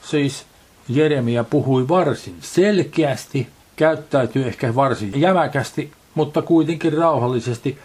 Siis 0.02 0.46
Jeremia 0.88 1.44
puhui 1.44 1.88
varsin 1.88 2.36
selkeästi, 2.40 3.48
käyttäytyi 3.76 4.44
ehkä 4.44 4.74
varsin 4.74 5.20
jämäkästi, 5.20 5.92
mutta 6.14 6.42
kuitenkin 6.42 6.92
rauhallisesti 6.92 7.78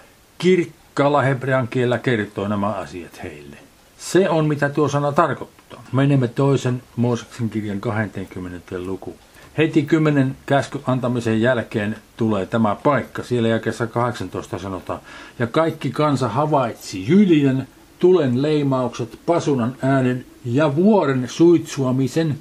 kirkkaalla 0.43 1.21
hebrean 1.21 1.67
kielellä 1.67 1.97
kertoo 1.97 2.47
nämä 2.47 2.67
asiat 2.67 3.23
heille. 3.23 3.57
Se 3.97 4.29
on 4.29 4.45
mitä 4.45 4.69
tuo 4.69 4.89
sana 4.89 5.12
tarkoittaa. 5.12 5.83
Menemme 5.91 6.27
toisen 6.27 6.83
Mooseksen 6.95 7.50
kirjan 7.50 7.81
20. 7.81 8.79
lukuun. 8.79 9.17
Heti 9.57 9.83
kymmenen 9.83 10.35
käsky 10.45 10.79
antamisen 10.88 11.41
jälkeen 11.41 11.95
tulee 12.17 12.45
tämä 12.45 12.75
paikka. 12.83 13.23
Siellä 13.23 13.50
jälkeessä 13.50 13.88
18 13.88 14.59
sanotaan. 14.59 15.00
Ja 15.39 15.47
kaikki 15.47 15.91
kansa 15.91 16.27
havaitsi 16.27 17.07
jyljen, 17.07 17.67
tulen 18.00 18.41
leimaukset, 18.41 19.19
pasunan 19.25 19.75
äänen 19.81 20.25
ja 20.45 20.75
vuoren 20.75 21.29
suitsuamisen 21.29 22.38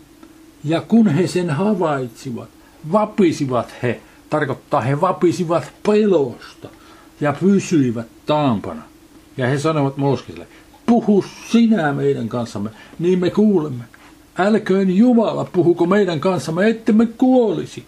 ja 0.65 0.81
kun 0.81 1.09
he 1.09 1.27
sen 1.27 1.51
havaitsivat, 1.51 2.49
vapisivat 2.93 3.75
he, 3.83 4.01
tarkoittaa 4.31 4.81
he 4.81 5.01
vapisivat 5.01 5.73
pelosta 5.87 6.69
ja 7.23 7.35
pysyivät 7.41 8.07
taampana. 8.27 8.83
Ja 9.37 9.47
he 9.47 9.59
sanovat 9.59 9.97
Mooskelle, 9.97 10.47
puhu 10.87 11.25
sinä 11.51 11.93
meidän 11.93 12.29
kanssamme, 12.29 12.71
niin 12.99 13.19
me 13.19 13.31
kuulemme. 13.31 13.85
Älköön 14.39 14.97
Jumala 14.97 15.45
puhuko 15.45 15.87
meidän 15.87 16.21
kanssamme, 16.21 16.69
että 16.69 16.93
me 16.93 17.07
kuolisi. 17.07 17.85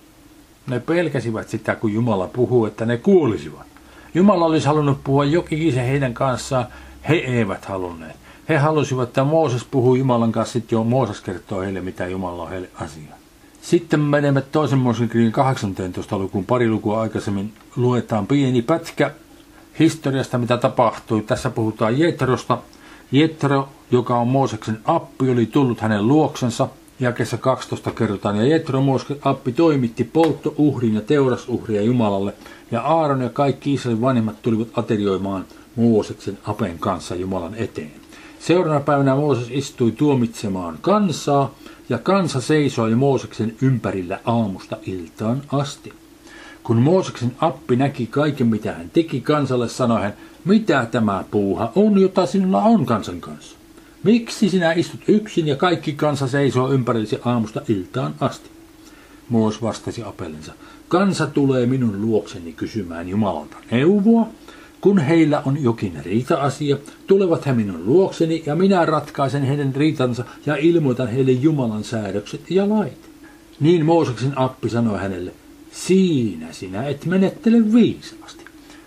Ne 0.66 0.80
pelkäsivät 0.80 1.48
sitä, 1.48 1.74
kun 1.74 1.92
Jumala 1.92 2.28
puhuu, 2.28 2.66
että 2.66 2.86
ne 2.86 2.96
kuolisivat. 2.96 3.66
Jumala 4.14 4.44
olisi 4.44 4.66
halunnut 4.66 5.04
puhua 5.04 5.24
jokin 5.24 5.74
heidän 5.74 6.14
kanssaan, 6.14 6.66
he 7.08 7.14
eivät 7.14 7.64
halunneet. 7.64 8.16
He 8.48 8.56
halusivat, 8.56 9.08
että 9.08 9.24
Mooses 9.24 9.64
puhuu 9.64 9.94
Jumalan 9.94 10.32
kanssa, 10.32 10.52
sitten 10.52 10.76
jo 10.76 10.84
Mooses 10.84 11.20
kertoo 11.20 11.60
heille, 11.60 11.80
mitä 11.80 12.06
Jumala 12.06 12.42
on 12.42 12.50
heille 12.50 12.68
asiaa. 12.74 13.16
Sitten 13.62 14.00
menemme 14.00 14.40
toisen 14.40 14.78
Mooseksen 14.78 15.08
kirjan 15.08 15.32
18. 15.32 16.18
lukuun, 16.18 16.44
pari 16.44 16.68
lukua 16.68 17.00
aikaisemmin 17.00 17.52
luetaan 17.76 18.26
pieni 18.26 18.62
pätkä 18.62 19.10
historiasta, 19.78 20.38
mitä 20.38 20.56
tapahtui. 20.56 21.22
Tässä 21.22 21.50
puhutaan 21.50 21.98
Jetrosta. 21.98 22.58
Jetro, 23.12 23.68
joka 23.90 24.18
on 24.18 24.28
Mooseksen 24.28 24.78
appi, 24.84 25.30
oli 25.30 25.46
tullut 25.46 25.80
hänen 25.80 26.08
luoksensa. 26.08 26.68
Jakessa 27.00 27.36
12 27.36 27.90
kerrotaan. 27.90 28.36
Ja 28.36 28.46
Jetro 28.46 28.80
Mooseksen 28.80 29.18
appi 29.22 29.52
toimitti 29.52 30.04
polttouhrin 30.04 30.94
ja 30.94 31.00
teurasuhria 31.00 31.82
Jumalalle. 31.82 32.34
Ja 32.70 32.80
Aaron 32.80 33.22
ja 33.22 33.30
kaikki 33.30 33.74
Israelin 33.74 34.00
vanhemmat 34.00 34.42
tulivat 34.42 34.68
aterioimaan 34.76 35.44
Mooseksen 35.76 36.38
apen 36.46 36.78
kanssa 36.78 37.14
Jumalan 37.14 37.54
eteen. 37.54 37.92
Seuraavana 38.38 38.80
päivänä 38.80 39.14
Mooses 39.14 39.48
istui 39.50 39.92
tuomitsemaan 39.92 40.78
kansaa, 40.80 41.54
ja 41.88 41.98
kansa 41.98 42.40
seisoi 42.40 42.94
Mooseksen 42.94 43.56
ympärillä 43.62 44.20
aamusta 44.24 44.76
iltaan 44.86 45.42
asti. 45.52 45.92
Kun 46.64 46.76
Mooseksen 46.76 47.32
appi 47.40 47.76
näki 47.76 48.06
kaiken, 48.06 48.46
mitä 48.46 48.72
hän 48.72 48.90
teki 48.92 49.20
kansalle, 49.20 49.68
sanoi 49.68 50.02
hän, 50.02 50.14
mitä 50.44 50.86
tämä 50.90 51.24
puuha 51.30 51.72
on, 51.74 51.98
jota 51.98 52.26
sinulla 52.26 52.62
on 52.62 52.86
kansan 52.86 53.20
kanssa? 53.20 53.56
Miksi 54.02 54.50
sinä 54.50 54.72
istut 54.72 55.00
yksin 55.08 55.48
ja 55.48 55.56
kaikki 55.56 55.92
kansa 55.92 56.28
seisoo 56.28 56.72
ympärillesi 56.72 57.18
aamusta 57.24 57.62
iltaan 57.68 58.14
asti? 58.20 58.50
Moos 59.28 59.62
vastasi 59.62 60.02
apellensa, 60.02 60.52
kansa 60.88 61.26
tulee 61.26 61.66
minun 61.66 62.02
luokseni 62.02 62.52
kysymään 62.52 63.08
Jumalalta 63.08 63.56
neuvoa, 63.70 64.28
kun 64.80 64.98
heillä 64.98 65.42
on 65.46 65.62
jokin 65.62 65.92
riita-asia, 66.04 66.76
tulevat 67.06 67.46
he 67.46 67.52
minun 67.52 67.86
luokseni 67.86 68.42
ja 68.46 68.54
minä 68.54 68.86
ratkaisen 68.86 69.42
heidän 69.42 69.74
riitansa 69.74 70.24
ja 70.46 70.56
ilmoitan 70.56 71.08
heille 71.08 71.32
Jumalan 71.32 71.84
säädökset 71.84 72.50
ja 72.50 72.68
lait. 72.68 73.10
Niin 73.60 73.84
Mooseksen 73.84 74.38
appi 74.38 74.70
sanoi 74.70 74.98
hänelle, 74.98 75.32
siinä 75.74 76.52
sinä 76.52 76.84
et 76.84 77.06
menettele 77.06 77.72
viisaasti. 77.72 78.44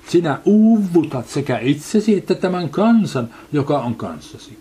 Sinä 0.10 0.40
uuvutat 0.46 1.30
sekä 1.30 1.60
itsesi 1.60 2.18
että 2.18 2.36
tämän 2.36 2.70
kansan, 2.70 3.30
joka 3.52 3.80
on 3.80 3.96
kanssasi. 3.96 4.58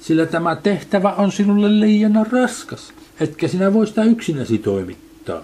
Sillä 0.00 0.26
tämä 0.26 0.56
tehtävä 0.56 1.12
on 1.12 1.32
sinulle 1.32 1.80
liian 1.80 2.26
raskas, 2.30 2.92
etkä 3.20 3.48
sinä 3.48 3.72
voi 3.72 3.86
sitä 3.86 4.04
yksinäsi 4.04 4.58
toimittaa. 4.58 5.42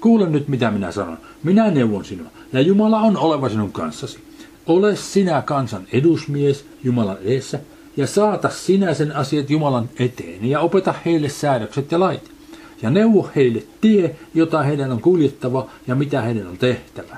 Kuule 0.00 0.28
nyt, 0.28 0.48
mitä 0.48 0.70
minä 0.70 0.92
sanon. 0.92 1.18
Minä 1.42 1.70
neuvon 1.70 2.04
sinua, 2.04 2.30
ja 2.52 2.60
Jumala 2.60 3.00
on 3.00 3.16
oleva 3.16 3.48
sinun 3.48 3.72
kanssasi. 3.72 4.18
Ole 4.66 4.96
sinä 4.96 5.42
kansan 5.42 5.86
edusmies 5.92 6.66
Jumalan 6.84 7.18
edessä 7.24 7.60
ja 7.96 8.06
saata 8.06 8.48
sinä 8.48 8.94
sen 8.94 9.16
asiat 9.16 9.50
Jumalan 9.50 9.88
eteen 9.98 10.44
ja 10.44 10.60
opeta 10.60 10.94
heille 11.04 11.28
säädökset 11.28 11.92
ja 11.92 12.00
lait. 12.00 12.37
Ja 12.82 12.90
neuvo 12.90 13.30
heille 13.36 13.62
tie, 13.80 14.16
jota 14.34 14.62
heidän 14.62 14.92
on 14.92 15.00
kuljettava 15.00 15.66
ja 15.86 15.94
mitä 15.94 16.22
heidän 16.22 16.46
on 16.46 16.58
tehtävä. 16.58 17.16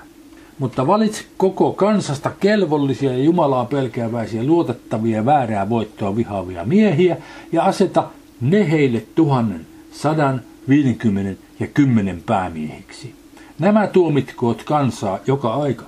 Mutta 0.59 0.87
valitse 0.87 1.25
koko 1.37 1.73
kansasta 1.73 2.31
kelvollisia 2.40 3.12
ja 3.12 3.25
Jumalaa 3.25 3.64
pelkääväisiä, 3.64 4.45
luotettavia 4.45 5.25
väärää 5.25 5.69
voittoa 5.69 6.17
vihaavia 6.17 6.64
miehiä 6.64 7.17
ja 7.52 7.62
aseta 7.62 8.09
ne 8.40 8.71
heille 8.71 9.02
tuhannen, 9.14 9.67
sadan, 9.93 10.43
viidenkymmenen 10.69 11.38
ja 11.61 11.67
kymmenen 11.67 12.23
päämiehiksi. 12.26 13.14
Nämä 13.59 13.87
tuomitkoot 13.87 14.62
kansaa 14.62 15.19
joka 15.26 15.55
aika 15.55 15.85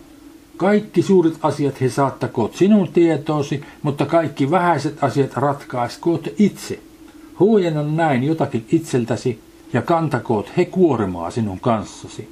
kaikki 0.56 1.02
suuret 1.02 1.34
asiat 1.42 1.80
he 1.80 1.88
saattakoot 1.88 2.56
sinun 2.56 2.88
tietoosi, 2.88 3.62
mutta 3.82 4.06
kaikki 4.06 4.50
vähäiset 4.50 5.04
asiat 5.04 5.36
ratkaiskoot 5.36 6.28
itse. 6.38 6.78
Huojenna 7.38 7.82
näin 7.82 8.24
jotakin 8.24 8.66
itseltäsi 8.72 9.38
ja 9.72 9.82
kantakoot 9.82 10.56
he 10.56 10.64
kuoremaa 10.64 11.30
sinun 11.30 11.60
kanssasi. 11.60 12.28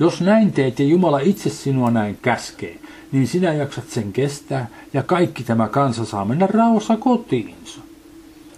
Jos 0.00 0.20
näin 0.20 0.52
teet 0.52 0.78
ja 0.78 0.86
Jumala 0.86 1.18
itse 1.18 1.50
sinua 1.50 1.90
näin 1.90 2.18
käskee, 2.22 2.78
niin 3.12 3.26
sinä 3.26 3.52
jaksat 3.52 3.88
sen 3.88 4.12
kestää 4.12 4.68
ja 4.92 5.02
kaikki 5.02 5.44
tämä 5.44 5.68
kansa 5.68 6.04
saa 6.04 6.24
mennä 6.24 6.46
rauhassa 6.46 6.96
kotiinsa. 6.96 7.80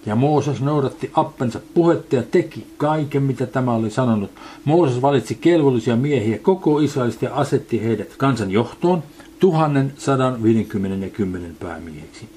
Ja 0.07 0.17
Mooses 0.17 0.61
noudatti 0.61 1.11
appensa 1.15 1.61
puhetta 1.75 2.17
ja 2.17 2.23
teki 2.23 2.67
kaiken, 2.77 3.23
mitä 3.23 3.47
tämä 3.47 3.73
oli 3.73 3.91
sanonut. 3.91 4.31
Mooses 4.65 5.03
valitsi 5.03 5.35
kelvollisia 5.35 5.97
miehiä 5.97 6.39
koko 6.39 6.79
Israelista 6.79 7.25
ja 7.25 7.35
asetti 7.35 7.85
heidät 7.85 8.17
kansan 8.17 8.51
johtoon 8.51 9.03
tuhannen 9.39 9.93
sadan 9.99 10.43
viidenkymmenen 10.43 11.03
ja 11.03 11.09
kymmenen 11.11 11.57
päämieheksi. 11.61 12.29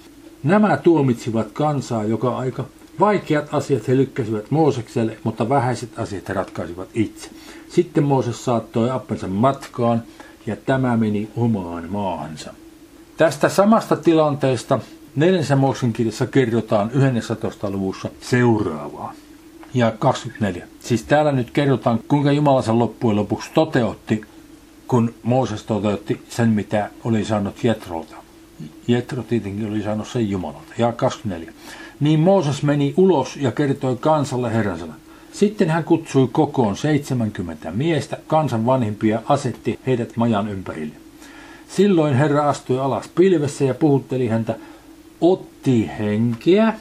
Nämä 0.43 0.77
tuomitsivat 0.77 1.47
kansaa 1.53 2.03
joka 2.03 2.37
aika. 2.37 2.65
Vaikeat 2.99 3.53
asiat 3.53 3.87
he 3.87 3.97
lykkäsivät 3.97 4.51
Moosekselle, 4.51 5.17
mutta 5.23 5.49
vähäiset 5.49 5.99
asiat 5.99 6.29
he 6.29 6.33
ratkaisivat 6.33 6.89
itse. 6.93 7.29
Sitten 7.69 8.03
Mooses 8.03 8.45
saattoi 8.45 8.89
appensa 8.89 9.27
matkaan 9.27 10.03
ja 10.45 10.55
tämä 10.55 10.97
meni 10.97 11.29
omaan 11.37 11.89
maahansa. 11.89 12.53
Tästä 13.17 13.49
samasta 13.49 13.95
tilanteesta 13.95 14.79
neljännessä 15.15 15.55
Mooseksen 15.55 15.93
kirjassa 15.93 16.27
kerrotaan 16.27 16.91
11. 16.91 17.69
luvussa 17.69 18.09
seuraavaa. 18.21 19.13
Ja 19.73 19.91
24. 19.99 20.67
Siis 20.79 21.03
täällä 21.03 21.31
nyt 21.31 21.51
kerrotaan, 21.51 21.99
kuinka 22.07 22.31
Jumala 22.31 22.61
sen 22.61 22.79
loppujen 22.79 23.15
lopuksi 23.15 23.49
toteutti, 23.53 24.21
kun 24.87 25.13
Mooses 25.23 25.63
toteutti 25.63 26.21
sen, 26.29 26.49
mitä 26.49 26.89
oli 27.03 27.25
saanut 27.25 27.63
Jetrolta. 27.63 28.15
Jetro 28.87 29.23
tietenkin 29.23 29.69
oli 29.69 29.83
saanut 29.83 30.07
sen 30.07 30.29
Jumalalta. 30.29 30.73
Ja 30.77 30.91
24. 30.91 31.53
Niin 31.99 32.19
Mooses 32.19 32.63
meni 32.63 32.93
ulos 32.97 33.35
ja 33.35 33.51
kertoi 33.51 33.97
kansalle 33.97 34.53
Herran 34.53 34.79
sanan. 34.79 34.95
Sitten 35.31 35.69
hän 35.69 35.83
kutsui 35.83 36.29
kokoon 36.31 36.77
70 36.77 37.71
miestä, 37.71 38.17
kansan 38.27 38.65
vanhimpia, 38.65 39.21
asetti 39.25 39.79
heidät 39.87 40.17
majan 40.17 40.47
ympärille. 40.47 40.93
Silloin 41.67 42.15
Herra 42.15 42.49
astui 42.49 42.79
alas 42.79 43.07
pilvessä 43.07 43.63
ja 43.63 43.73
puhutteli 43.73 44.27
häntä, 44.27 44.55
otti 45.21 45.89
henkeä, 45.99 46.73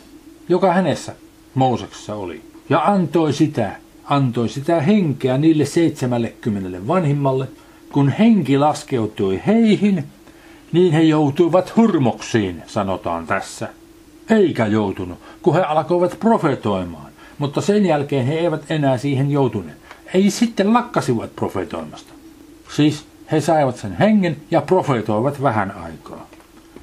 joka 0.49 0.73
hänessä 0.73 1.15
Mooseksessa 1.55 2.15
oli, 2.15 2.43
ja 2.69 2.85
antoi 2.85 3.33
sitä, 3.33 3.77
antoi 4.05 4.49
sitä 4.49 4.81
henkeä 4.81 5.39
niille 5.39 5.65
70 5.65 6.89
vanhimmalle. 6.89 7.49
Kun 7.93 8.09
henki 8.09 8.59
laskeutui 8.59 9.41
heihin, 9.47 10.05
niin 10.73 10.93
he 10.93 11.03
joutuivat 11.03 11.77
hurmoksiin, 11.77 12.63
sanotaan 12.67 13.27
tässä. 13.27 13.69
Eikä 14.31 14.67
joutunut, 14.67 15.19
kun 15.43 15.55
he 15.55 15.61
alkoivat 15.61 16.21
profetoimaan. 16.21 17.13
Mutta 17.39 17.61
sen 17.61 17.87
jälkeen 17.87 18.27
he 18.27 18.35
eivät 18.35 18.71
enää 18.71 18.99
siihen 18.99 19.31
joutuneet. 19.31 19.79
Ei 20.15 20.31
sitten 20.31 20.73
lakkasivat 20.73 21.37
profetoimasta. 21.37 22.13
Siis 22.77 23.05
he 23.33 23.41
saivat 23.41 23.77
sen 23.77 23.97
hengen 23.97 24.37
ja 24.51 24.61
profetoivat 24.61 25.43
vähän 25.43 25.71
aikaa. 25.71 26.29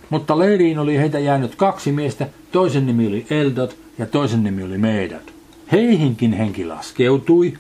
Mutta 0.09 0.39
leiriin 0.39 0.79
oli 0.79 0.97
heitä 0.97 1.19
jäänyt 1.19 1.55
kaksi 1.55 1.91
miestä, 1.91 2.27
toisen 2.51 2.85
nimi 2.85 3.07
oli 3.07 3.25
Eldot 3.29 3.77
ja 3.97 4.05
toisen 4.05 4.43
nimi 4.43 4.63
oli 4.63 4.77
Meidad. 4.77 5.29
Heihinkin 5.71 6.33
henki 6.33 6.65
laskeutui, 6.65 7.53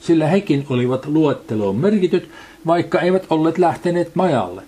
sillä 0.00 0.26
hekin 0.26 0.66
olivat 0.70 1.06
luetteloon 1.06 1.76
merkityt, 1.76 2.30
vaikka 2.66 3.00
eivät 3.00 3.26
olleet 3.30 3.58
lähteneet 3.58 4.14
majalle. 4.14 4.62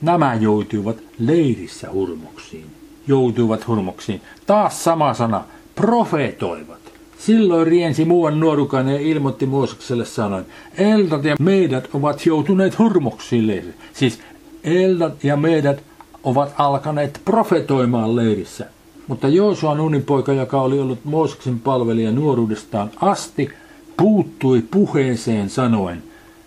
Nämä 0.00 0.34
joutuivat 0.34 0.96
leirissä 1.18 1.92
hurmoksiin. 1.92 2.66
Joutuivat 3.06 3.68
hurmoksiin. 3.68 4.20
Taas 4.46 4.84
sama 4.84 5.14
sana, 5.14 5.44
profetoivat. 5.74 6.78
Silloin 7.18 7.66
riensi 7.66 8.04
muuan 8.04 8.40
nuorukainen 8.40 8.94
ja 8.94 9.00
ilmoitti 9.00 9.46
Moosekselle 9.46 10.04
sanoen, 10.04 10.46
Eldat 10.78 11.24
ja 11.24 11.36
meidät 11.40 11.88
ovat 11.94 12.26
joutuneet 12.26 12.78
hurmoksiin 12.78 13.46
Siis 13.92 14.20
Eldat 14.64 15.24
ja 15.24 15.36
meidät 15.36 15.82
ovat 16.24 16.54
alkaneet 16.58 17.20
profetoimaan 17.24 18.16
leirissä. 18.16 18.66
Mutta 19.08 19.28
Joosua 19.28 19.76
poika, 20.06 20.32
joka 20.32 20.60
oli 20.60 20.80
ollut 20.80 21.04
Mooseksen 21.04 21.60
palvelija 21.60 22.12
nuoruudestaan 22.12 22.90
asti, 23.00 23.50
puuttui 23.96 24.62
puheeseen 24.70 25.50
sanoen, 25.50 26.02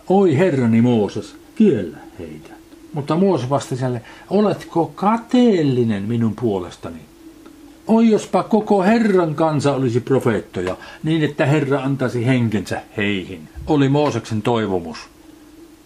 Oi 0.10 0.38
herrani 0.38 0.82
Mooses, 0.82 1.36
kiellä 1.56 1.98
heitä. 2.20 2.57
Mutta 2.94 3.16
Mooses 3.16 3.50
vastasi 3.50 3.82
hänelle, 3.82 4.02
oletko 4.30 4.92
kateellinen 4.96 6.04
minun 6.04 6.36
puolestani? 6.36 7.00
Oi 7.88 8.10
jospa 8.10 8.44
koko 8.44 8.84
Herran 8.84 9.36
kansa 9.36 9.76
olisi 9.76 10.00
profeettoja, 10.00 10.78
niin 11.04 11.24
että 11.24 11.46
Herra 11.46 11.82
antaisi 11.82 12.26
henkensä 12.26 12.82
heihin, 12.98 13.50
oli 13.68 13.90
Mooseksen 13.90 14.42
toivomus. 14.42 14.98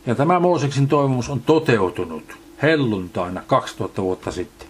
Ja 0.05 0.15
tämä 0.15 0.39
Mooseksen 0.39 0.87
toivomus 0.87 1.29
on 1.29 1.41
toteutunut 1.41 2.23
helluntaina 2.61 3.41
2000 3.47 4.01
vuotta 4.01 4.31
sitten. 4.31 4.67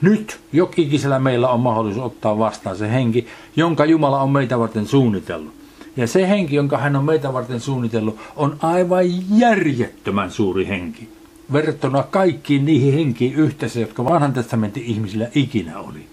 Nyt 0.00 0.40
jokikisellä 0.52 1.18
meillä 1.18 1.48
on 1.48 1.60
mahdollisuus 1.60 2.06
ottaa 2.06 2.38
vastaan 2.38 2.76
se 2.76 2.90
henki, 2.90 3.26
jonka 3.56 3.84
Jumala 3.84 4.20
on 4.20 4.30
meitä 4.30 4.58
varten 4.58 4.86
suunnitellut. 4.86 5.52
Ja 5.96 6.06
se 6.06 6.28
henki, 6.28 6.56
jonka 6.56 6.78
hän 6.78 6.96
on 6.96 7.04
meitä 7.04 7.32
varten 7.32 7.60
suunnitellut, 7.60 8.18
on 8.36 8.56
aivan 8.62 9.04
järjettömän 9.38 10.30
suuri 10.30 10.68
henki. 10.68 11.08
Verrattuna 11.52 12.02
kaikkiin 12.02 12.64
niihin 12.64 12.94
henkiin 12.94 13.34
yhteensä, 13.34 13.80
jotka 13.80 14.04
vanhan 14.04 14.32
testamentin 14.32 14.84
ihmisillä 14.84 15.28
ikinä 15.34 15.78
oli. 15.78 16.06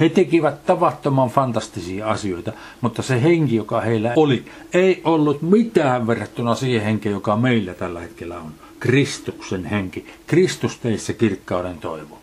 He 0.00 0.08
tekivät 0.08 0.66
tavattoman 0.66 1.28
fantastisia 1.28 2.08
asioita, 2.08 2.52
mutta 2.80 3.02
se 3.02 3.22
henki, 3.22 3.56
joka 3.56 3.80
heillä 3.80 4.12
oli, 4.16 4.44
ei 4.72 5.00
ollut 5.04 5.42
mitään 5.42 6.06
verrattuna 6.06 6.54
siihen 6.54 6.82
henkeen, 6.82 7.12
joka 7.12 7.36
meillä 7.36 7.74
tällä 7.74 8.00
hetkellä 8.00 8.40
on. 8.40 8.52
Kristuksen 8.80 9.64
henki. 9.64 10.06
Kristus 10.26 10.78
teissä 10.78 11.12
kirkkauden 11.12 11.78
toivo. 11.78 12.18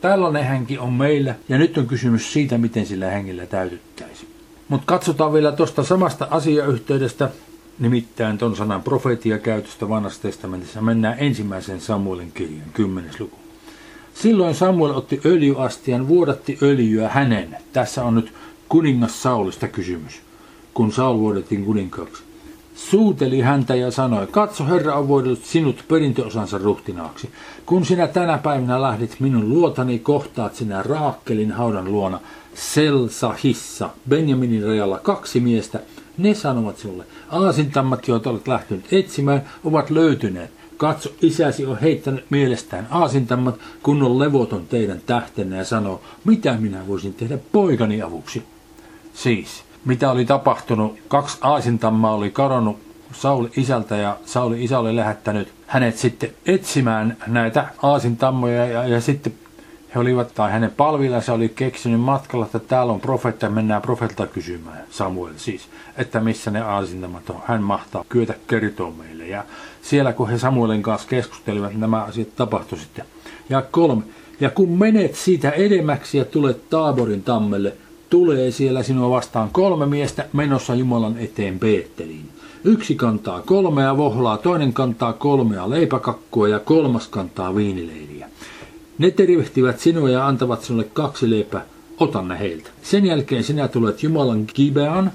Tällainen 0.00 0.44
henki 0.44 0.78
on 0.78 0.92
meillä 0.92 1.34
ja 1.48 1.58
nyt 1.58 1.78
on 1.78 1.86
kysymys 1.86 2.32
siitä, 2.32 2.58
miten 2.58 2.86
sillä 2.86 3.10
hengellä 3.10 3.46
täytyttäisi. 3.46 4.26
Mutta 4.68 4.86
katsotaan 4.86 5.32
vielä 5.32 5.52
tuosta 5.52 5.84
samasta 5.84 6.28
asiayhteydestä, 6.30 7.30
nimittäin 7.80 8.38
ton 8.38 8.56
sanan 8.56 8.82
profeetia 8.82 9.38
käytöstä 9.38 9.88
vanhassa 9.88 10.22
testamentissa. 10.22 10.80
Mennään 10.80 11.16
ensimmäisen 11.18 11.80
Samuelin 11.80 12.32
kirjan, 12.32 12.70
kymmenes 12.72 13.20
luku. 13.20 13.36
Silloin 14.14 14.54
Samuel 14.54 14.94
otti 14.94 15.20
öljyastian, 15.26 16.08
vuodatti 16.08 16.58
öljyä 16.62 17.08
hänen. 17.08 17.56
Tässä 17.72 18.04
on 18.04 18.14
nyt 18.14 18.32
kuningas 18.68 19.22
Saulista 19.22 19.68
kysymys, 19.68 20.20
kun 20.74 20.92
Saul 20.92 21.18
vuodettiin 21.18 21.64
kuninkaaksi. 21.64 22.22
Suuteli 22.74 23.40
häntä 23.40 23.74
ja 23.74 23.90
sanoi, 23.90 24.26
katso 24.26 24.66
Herra 24.66 24.94
on 24.94 25.08
vuodellut 25.08 25.44
sinut 25.44 25.84
perintöosansa 25.88 26.58
ruhtinaaksi. 26.58 27.30
Kun 27.66 27.84
sinä 27.84 28.08
tänä 28.08 28.38
päivänä 28.38 28.82
lähdit 28.82 29.16
minun 29.20 29.48
luotani, 29.48 29.98
kohtaat 29.98 30.54
sinä 30.54 30.82
Raakkelin 30.82 31.52
haudan 31.52 31.92
luona 31.92 32.20
Selsahissa, 32.54 33.90
Benjaminin 34.08 34.66
rajalla 34.66 34.98
kaksi 34.98 35.40
miestä. 35.40 35.80
Ne 36.18 36.34
sanovat 36.34 36.78
sinulle, 36.78 37.04
aasintammat, 37.30 38.08
joita 38.08 38.30
olet 38.30 38.48
lähtenyt 38.48 38.92
etsimään, 38.92 39.42
ovat 39.64 39.90
löytyneet. 39.90 40.50
Katso, 40.76 41.10
isäsi 41.22 41.66
on 41.66 41.78
heittänyt 41.78 42.24
mielestään 42.30 42.86
aasintammat, 42.90 43.54
kun 43.82 44.02
on 44.02 44.18
levoton 44.18 44.66
teidän 44.66 45.00
tähtenne 45.06 45.56
ja 45.56 45.64
sanoo, 45.64 46.00
mitä 46.24 46.52
minä 46.52 46.86
voisin 46.88 47.14
tehdä 47.14 47.38
poikani 47.52 48.02
avuksi. 48.02 48.42
Siis, 49.14 49.64
mitä 49.84 50.10
oli 50.10 50.24
tapahtunut, 50.24 50.98
kaksi 51.08 51.38
aasintammaa 51.40 52.14
oli 52.14 52.30
kadonnut 52.30 52.78
Sauli 53.12 53.50
isältä 53.56 53.96
ja 53.96 54.16
Sauli 54.24 54.64
isä 54.64 54.78
oli 54.78 54.96
lähettänyt 54.96 55.52
hänet 55.66 55.98
sitten 55.98 56.30
etsimään 56.46 57.16
näitä 57.26 57.68
aasintammoja 57.82 58.66
ja, 58.66 58.86
ja 58.86 59.00
sitten 59.00 59.32
he 59.94 60.00
olivat, 60.00 60.34
tai 60.34 60.52
hänen 60.52 60.70
palvilansa 60.70 61.32
oli 61.32 61.48
keksinyt 61.48 62.00
matkalla, 62.00 62.44
että 62.46 62.58
täällä 62.58 62.92
on 62.92 63.00
profeetta 63.00 63.48
mennään 63.48 63.82
profeelta 63.82 64.26
kysymään, 64.26 64.84
Samuel 64.90 65.32
siis, 65.36 65.68
että 65.96 66.20
missä 66.20 66.50
ne 66.50 66.60
aasintamat 66.60 67.30
on. 67.30 67.42
Hän 67.44 67.62
mahtaa 67.62 68.04
kyetä 68.08 68.34
kertoa 68.46 68.90
meille. 68.90 69.26
Ja 69.26 69.44
siellä 69.82 70.12
kun 70.12 70.28
he 70.28 70.38
Samuelin 70.38 70.82
kanssa 70.82 71.08
keskustelivat, 71.08 71.74
nämä 71.74 72.02
asiat 72.02 72.36
tapahtui 72.36 72.78
sitten. 72.78 73.04
Ja 73.48 73.62
kolme. 73.62 74.02
Ja 74.40 74.50
kun 74.50 74.78
menet 74.78 75.14
siitä 75.14 75.50
edemmäksi 75.50 76.18
ja 76.18 76.24
tulet 76.24 76.70
Taaborin 76.70 77.22
tammelle, 77.22 77.76
tulee 78.10 78.50
siellä 78.50 78.82
sinua 78.82 79.10
vastaan 79.10 79.48
kolme 79.52 79.86
miestä 79.86 80.26
menossa 80.32 80.74
Jumalan 80.74 81.18
eteen 81.18 81.60
Beetteliin. 81.60 82.28
Yksi 82.64 82.94
kantaa 82.94 83.42
kolmea 83.42 83.96
vohlaa, 83.96 84.38
toinen 84.38 84.72
kantaa 84.72 85.12
kolmea 85.12 85.70
leipäkakkua 85.70 86.48
ja 86.48 86.58
kolmas 86.58 87.08
kantaa 87.08 87.54
viinileiriä. 87.54 88.19
Ne 89.00 89.10
tervehtivät 89.10 89.80
sinua 89.80 90.10
ja 90.10 90.26
antavat 90.26 90.62
sinulle 90.62 90.84
kaksi 90.92 91.30
leipää, 91.30 91.64
ota 92.00 92.22
ne 92.22 92.38
heiltä. 92.38 92.70
Sen 92.82 93.06
jälkeen 93.06 93.44
sinä 93.44 93.68
tulet 93.68 94.02
Jumalan 94.02 94.44
Gibean, 94.54 95.12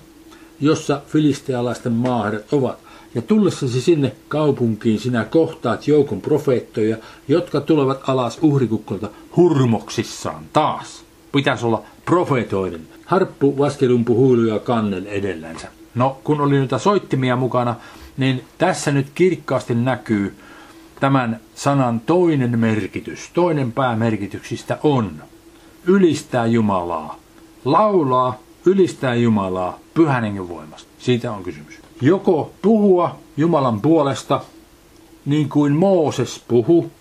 jossa 0.62 1.02
filistealaisten 1.08 1.91
maaherrat 1.91 2.54
ovat. 2.54 2.78
Ja 3.15 3.21
tullessasi 3.21 3.82
sinne 3.82 4.12
kaupunkiin 4.28 5.00
sinä 5.00 5.26
kohtaat 5.26 5.88
joukon 5.88 6.21
profeettoja, 6.21 6.98
jotka 7.28 7.62
tulevat 7.62 8.10
alas 8.10 8.39
uhrikukkolta 8.41 9.10
hurmoksissaan 9.36 10.43
taas. 10.54 11.04
Pitäisi 11.32 11.65
olla 11.65 11.84
profeetoiden. 12.06 12.82
Harppu, 13.06 13.58
vaskelumpu, 13.58 14.15
huilu 14.15 14.45
ja 14.45 14.60
kannel 14.60 15.06
edellänsä. 15.06 15.67
No, 15.95 16.17
kun 16.24 16.41
oli 16.41 16.58
noita 16.58 16.80
soittimia 16.80 17.36
mukana, 17.36 17.76
niin 18.17 18.43
tässä 18.58 18.91
nyt 18.91 19.08
kirkkaasti 19.15 19.76
näkyy 19.76 20.36
tämän 20.99 21.39
sanan 21.55 21.99
toinen 21.99 22.60
merkitys. 22.60 23.29
Toinen 23.34 23.71
päämerkityksistä 23.71 24.77
on 24.84 25.12
ylistää 25.88 26.45
Jumalaa, 26.45 27.15
laulaa, 27.65 28.39
ylistää 28.65 29.15
Jumalaa 29.15 29.79
pyhän 29.93 30.23
hengen 30.23 30.49
voimasta. 30.49 30.89
Siitä 30.99 31.31
on 31.31 31.43
kysymys. 31.43 31.79
Joko 32.01 32.51
puhua 32.62 33.15
Jumalan 33.38 33.81
puolesta, 33.81 34.41
niin 35.25 35.49
kuin 35.49 35.73
Mooses 35.73 36.43
puhu, 36.47 36.91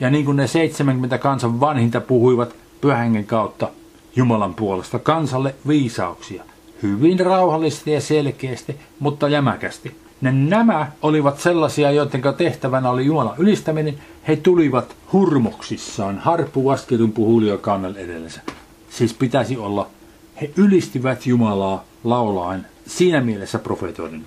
ja 0.00 0.10
niin 0.10 0.24
kuin 0.24 0.36
ne 0.36 0.46
70 0.46 1.18
kansan 1.18 1.60
vanhinta 1.60 2.00
puhuivat 2.00 2.54
pyhän 2.80 2.98
hengen 2.98 3.26
kautta 3.26 3.68
Jumalan 4.16 4.54
puolesta 4.54 4.98
kansalle 4.98 5.54
viisauksia. 5.68 6.44
Hyvin 6.82 7.20
rauhallisesti 7.20 7.92
ja 7.92 8.00
selkeästi, 8.00 8.76
mutta 9.00 9.28
jämäkästi. 9.28 10.01
Ne 10.22 10.32
nämä 10.32 10.92
olivat 11.02 11.40
sellaisia, 11.40 11.90
joiden 11.90 12.22
tehtävänä 12.36 12.90
oli 12.90 13.04
Jumalan 13.04 13.34
ylistäminen. 13.38 13.98
He 14.28 14.36
tulivat 14.36 14.96
hurmoksissaan, 15.12 16.18
harppu 16.18 16.68
asketun 16.68 17.12
puhulio 17.12 17.58
kannel 17.58 17.94
edellensä. 17.96 18.40
Siis 18.90 19.14
pitäisi 19.14 19.56
olla, 19.56 19.88
he 20.40 20.50
ylistivät 20.56 21.26
Jumalaa 21.26 21.84
laulaen, 22.04 22.66
siinä 22.86 23.20
mielessä 23.20 23.58
profetoiden. 23.58 24.24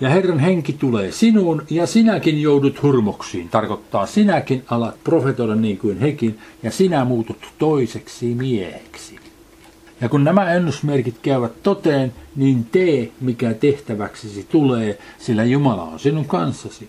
Ja 0.00 0.08
Herran 0.08 0.38
henki 0.38 0.72
tulee 0.72 1.12
sinuun, 1.12 1.62
ja 1.70 1.86
sinäkin 1.86 2.42
joudut 2.42 2.82
hurmoksiin. 2.82 3.48
Tarkoittaa, 3.48 4.06
sinäkin 4.06 4.64
alat 4.70 5.04
profetoida 5.04 5.54
niin 5.54 5.78
kuin 5.78 6.00
hekin, 6.00 6.38
ja 6.62 6.70
sinä 6.70 7.04
muutut 7.04 7.38
toiseksi 7.58 8.34
mieheksi. 8.34 9.21
Ja 10.02 10.08
kun 10.08 10.24
nämä 10.24 10.52
ennusmerkit 10.52 11.18
käyvät 11.22 11.62
toteen, 11.62 12.12
niin 12.36 12.64
tee, 12.72 13.12
mikä 13.20 13.54
tehtäväksesi 13.54 14.46
tulee, 14.48 14.98
sillä 15.18 15.44
Jumala 15.44 15.82
on 15.82 15.98
sinun 15.98 16.24
kanssasi. 16.24 16.88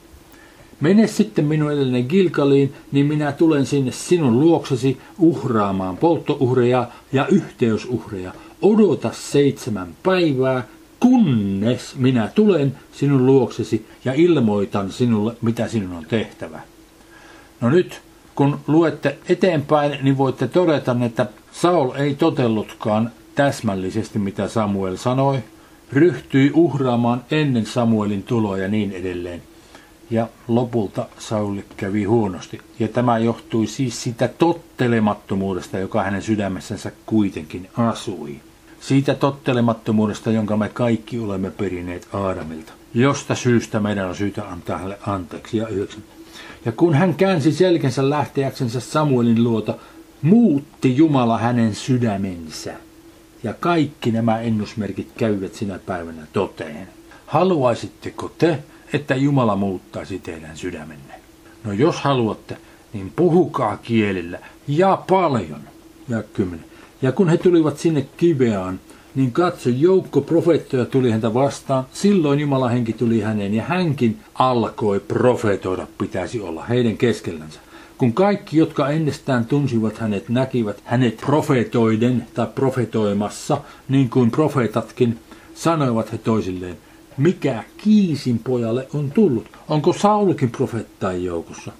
Mene 0.79 1.07
sitten 1.07 1.45
minun 1.45 1.71
edellinen 1.71 2.05
Gilgaliin, 2.09 2.73
niin 2.91 3.05
minä 3.05 3.31
tulen 3.31 3.65
sinne 3.65 3.91
sinun 3.91 4.39
luoksesi 4.39 4.97
uhraamaan 5.19 5.97
polttouhreja 5.97 6.87
ja 7.11 7.27
yhteysuhreja. 7.27 8.33
Odota 8.61 9.11
seitsemän 9.11 9.87
päivää, 10.03 10.67
kunnes 10.99 11.95
minä 11.95 12.27
tulen 12.35 12.77
sinun 12.91 13.25
luoksesi 13.25 13.85
ja 14.05 14.13
ilmoitan 14.13 14.91
sinulle, 14.91 15.35
mitä 15.41 15.67
sinun 15.67 15.93
on 15.93 16.05
tehtävä. 16.05 16.59
No 17.61 17.69
nyt, 17.69 18.01
kun 18.35 18.59
luette 18.67 19.17
eteenpäin, 19.29 19.97
niin 20.01 20.17
voitte 20.17 20.47
todeta, 20.47 20.95
että 21.05 21.25
Saul 21.51 21.91
ei 21.95 22.15
totellutkaan 22.15 23.11
täsmällisesti, 23.35 24.19
mitä 24.19 24.47
Samuel 24.47 24.95
sanoi, 24.95 25.39
ryhtyi 25.91 26.51
uhraamaan 26.53 27.23
ennen 27.31 27.65
Samuelin 27.65 28.23
tuloa 28.23 28.57
ja 28.57 28.67
niin 28.67 28.91
edelleen. 28.91 29.41
Ja 30.09 30.27
lopulta 30.47 31.05
Sauli 31.19 31.65
kävi 31.77 32.03
huonosti. 32.03 32.61
Ja 32.79 32.87
tämä 32.87 33.17
johtui 33.17 33.67
siis 33.67 34.03
sitä 34.03 34.27
tottelemattomuudesta, 34.27 35.79
joka 35.79 36.03
hänen 36.03 36.21
sydämessänsä 36.21 36.91
kuitenkin 37.05 37.69
asui. 37.77 38.39
Siitä 38.79 39.15
tottelemattomuudesta, 39.15 40.31
jonka 40.31 40.57
me 40.57 40.69
kaikki 40.69 41.19
olemme 41.19 41.51
perineet 41.51 42.07
Aadamilta. 42.13 42.73
Josta 42.93 43.35
syystä 43.35 43.79
meidän 43.79 44.09
on 44.09 44.15
syytä 44.15 44.47
antaa 44.47 44.77
hänelle 44.77 44.97
anteeksi. 45.07 45.57
Ja. 45.57 45.67
Ja 46.65 46.71
kun 46.71 46.93
hän 46.93 47.15
käänsi 47.15 47.51
selkensä 47.51 48.09
lähteäksensä 48.09 48.79
Samuelin 48.79 49.43
luota, 49.43 49.75
muutti 50.21 50.97
Jumala 50.97 51.37
hänen 51.37 51.75
sydämensä. 51.75 52.73
Ja 53.43 53.53
kaikki 53.53 54.11
nämä 54.11 54.39
ennusmerkit 54.39 55.11
käyvät 55.17 55.53
sinä 55.53 55.79
päivänä 55.79 56.27
toteen. 56.33 56.87
Haluaisitteko 57.25 58.31
te, 58.37 58.59
että 58.93 59.15
Jumala 59.15 59.55
muuttaisi 59.55 60.19
teidän 60.19 60.57
sydämenne? 60.57 61.13
No 61.63 61.71
jos 61.71 62.01
haluatte, 62.01 62.57
niin 62.93 63.13
puhukaa 63.15 63.77
kielillä 63.77 64.39
ja 64.67 65.03
paljon. 65.09 65.61
Ja 66.09 66.23
kymmenen. 66.23 66.65
Ja 67.01 67.11
kun 67.11 67.29
he 67.29 67.37
tulivat 67.37 67.77
sinne 67.77 68.07
Kibeaan, 68.17 68.79
niin 69.15 69.31
katso, 69.31 69.69
joukko 69.69 70.21
profeettoja 70.21 70.85
tuli 70.85 71.11
häntä 71.11 71.33
vastaan. 71.33 71.85
Silloin 71.93 72.39
Jumalan 72.39 72.71
henki 72.71 72.93
tuli 72.93 73.21
häneen 73.21 73.53
ja 73.53 73.63
hänkin 73.63 74.19
alkoi 74.35 74.99
profetoida, 74.99 75.87
pitäisi 75.97 76.41
olla 76.41 76.63
heidän 76.63 76.97
keskellänsä. 76.97 77.59
Kun 77.97 78.13
kaikki, 78.13 78.57
jotka 78.57 78.89
ennestään 78.89 79.45
tunsivat 79.45 79.97
hänet, 79.97 80.29
näkivät 80.29 80.81
hänet 80.83 81.17
profetoiden 81.17 82.27
tai 82.33 82.47
profetoimassa, 82.55 83.57
niin 83.89 84.09
kuin 84.09 84.31
profeetatkin, 84.31 85.19
sanoivat 85.55 86.11
he 86.11 86.17
toisilleen, 86.17 86.77
mikä 87.17 87.63
Kiisin 87.77 88.39
pojalle 88.39 88.87
on 88.93 89.11
tullut? 89.11 89.45
Onko 89.69 89.93
Saulukin 89.93 90.51
profeettain 90.51 91.25
joukossa? 91.25 91.71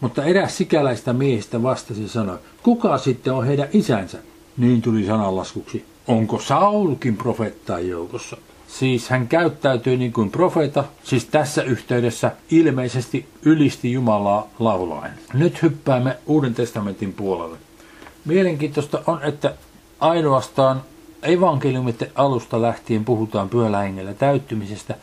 Mutta 0.00 0.24
eräs 0.24 0.56
sikäläistä 0.56 1.12
miehistä 1.12 1.62
vastasi 1.62 2.02
ja 2.02 2.08
sanoi, 2.08 2.38
kuka 2.62 2.98
sitten 2.98 3.32
on 3.32 3.46
heidän 3.46 3.68
isänsä? 3.72 4.18
Niin 4.56 4.82
tuli 4.82 5.06
sananlaskuksi, 5.06 5.84
onko 6.10 6.38
Saulkin 6.38 7.16
profeettain 7.16 7.88
joukossa? 7.88 8.36
Siis 8.68 9.08
hän 9.08 9.28
käyttäytyi 9.28 9.96
niin 9.96 10.12
kuin 10.12 10.30
profeeta, 10.30 10.84
siis 11.04 11.24
tässä 11.24 11.62
yhteydessä 11.62 12.32
ilmeisesti 12.50 13.26
ylisti 13.42 13.92
Jumalaa 13.92 14.48
laulaen. 14.58 15.12
Nyt 15.34 15.62
hyppäämme 15.62 16.16
Uuden 16.26 16.54
testamentin 16.54 17.12
puolelle. 17.12 17.58
Mielenkiintoista 18.24 19.02
on, 19.06 19.22
että 19.22 19.54
ainoastaan 20.00 20.82
evankeliumitten 21.22 22.10
alusta 22.14 22.62
lähtien 22.62 23.04
puhutaan 23.04 23.48
pyhällä 23.48 23.78
hengellä 23.78 24.14
täyttymisestä, 24.14 24.94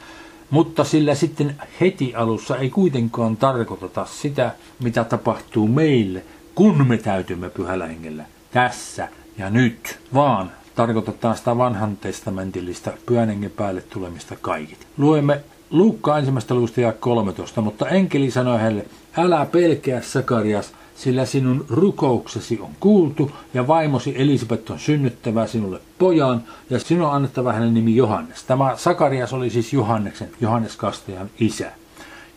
mutta 0.50 0.84
sillä 0.84 1.16
sitten 1.16 1.56
heti 1.82 2.16
alussa 2.16 2.58
ei 2.58 2.70
kuitenkaan 2.70 3.38
tarkoiteta 3.38 4.06
sitä, 4.06 4.52
mitä 4.84 5.04
tapahtuu 5.04 5.68
meille, 5.68 6.24
kun 6.56 6.88
me 6.88 6.98
täytymme 6.98 7.50
pyhällä 7.50 7.88
hengellä 7.88 8.26
tässä 8.52 9.08
ja 9.38 9.50
nyt, 9.50 10.00
vaan 10.14 10.52
tarkoitetaan 10.78 11.38
sitä 11.38 11.58
vanhan 11.58 11.98
testamentillista 11.98 12.92
pyhän 13.06 13.52
päälle 13.56 13.82
tulemista 13.82 14.36
kaikit. 14.42 14.88
Luemme 14.98 15.44
Luukka 15.70 16.18
ensimmäistä 16.18 16.56
luvusta 16.56 16.82
ja 16.82 16.94
13, 16.94 17.62
mutta 17.62 17.90
enkeli 17.90 18.32
sanoi 18.32 18.60
hänelle, 18.60 18.86
älä 19.18 19.46
pelkää 19.46 20.02
Sakarias, 20.02 20.74
sillä 20.96 21.26
sinun 21.26 21.66
rukouksesi 21.70 22.60
on 22.62 22.70
kuultu, 22.80 23.32
ja 23.54 23.68
vaimosi 23.68 24.14
Elisabeth 24.18 24.72
on 24.72 24.80
synnyttävä 24.80 25.48
sinulle 25.48 25.80
pojan, 26.00 26.44
ja 26.70 26.80
sinun 26.80 27.08
on 27.08 27.14
annettava 27.14 27.54
hänen 27.54 27.74
nimi 27.74 27.96
Johannes. 27.96 28.44
Tämä 28.44 28.74
Sakarias 28.76 29.34
oli 29.34 29.50
siis 29.50 29.74
Johanneksen, 29.74 30.30
Johannes 30.42 30.76
Kastajan 30.76 31.30
isä. 31.40 31.72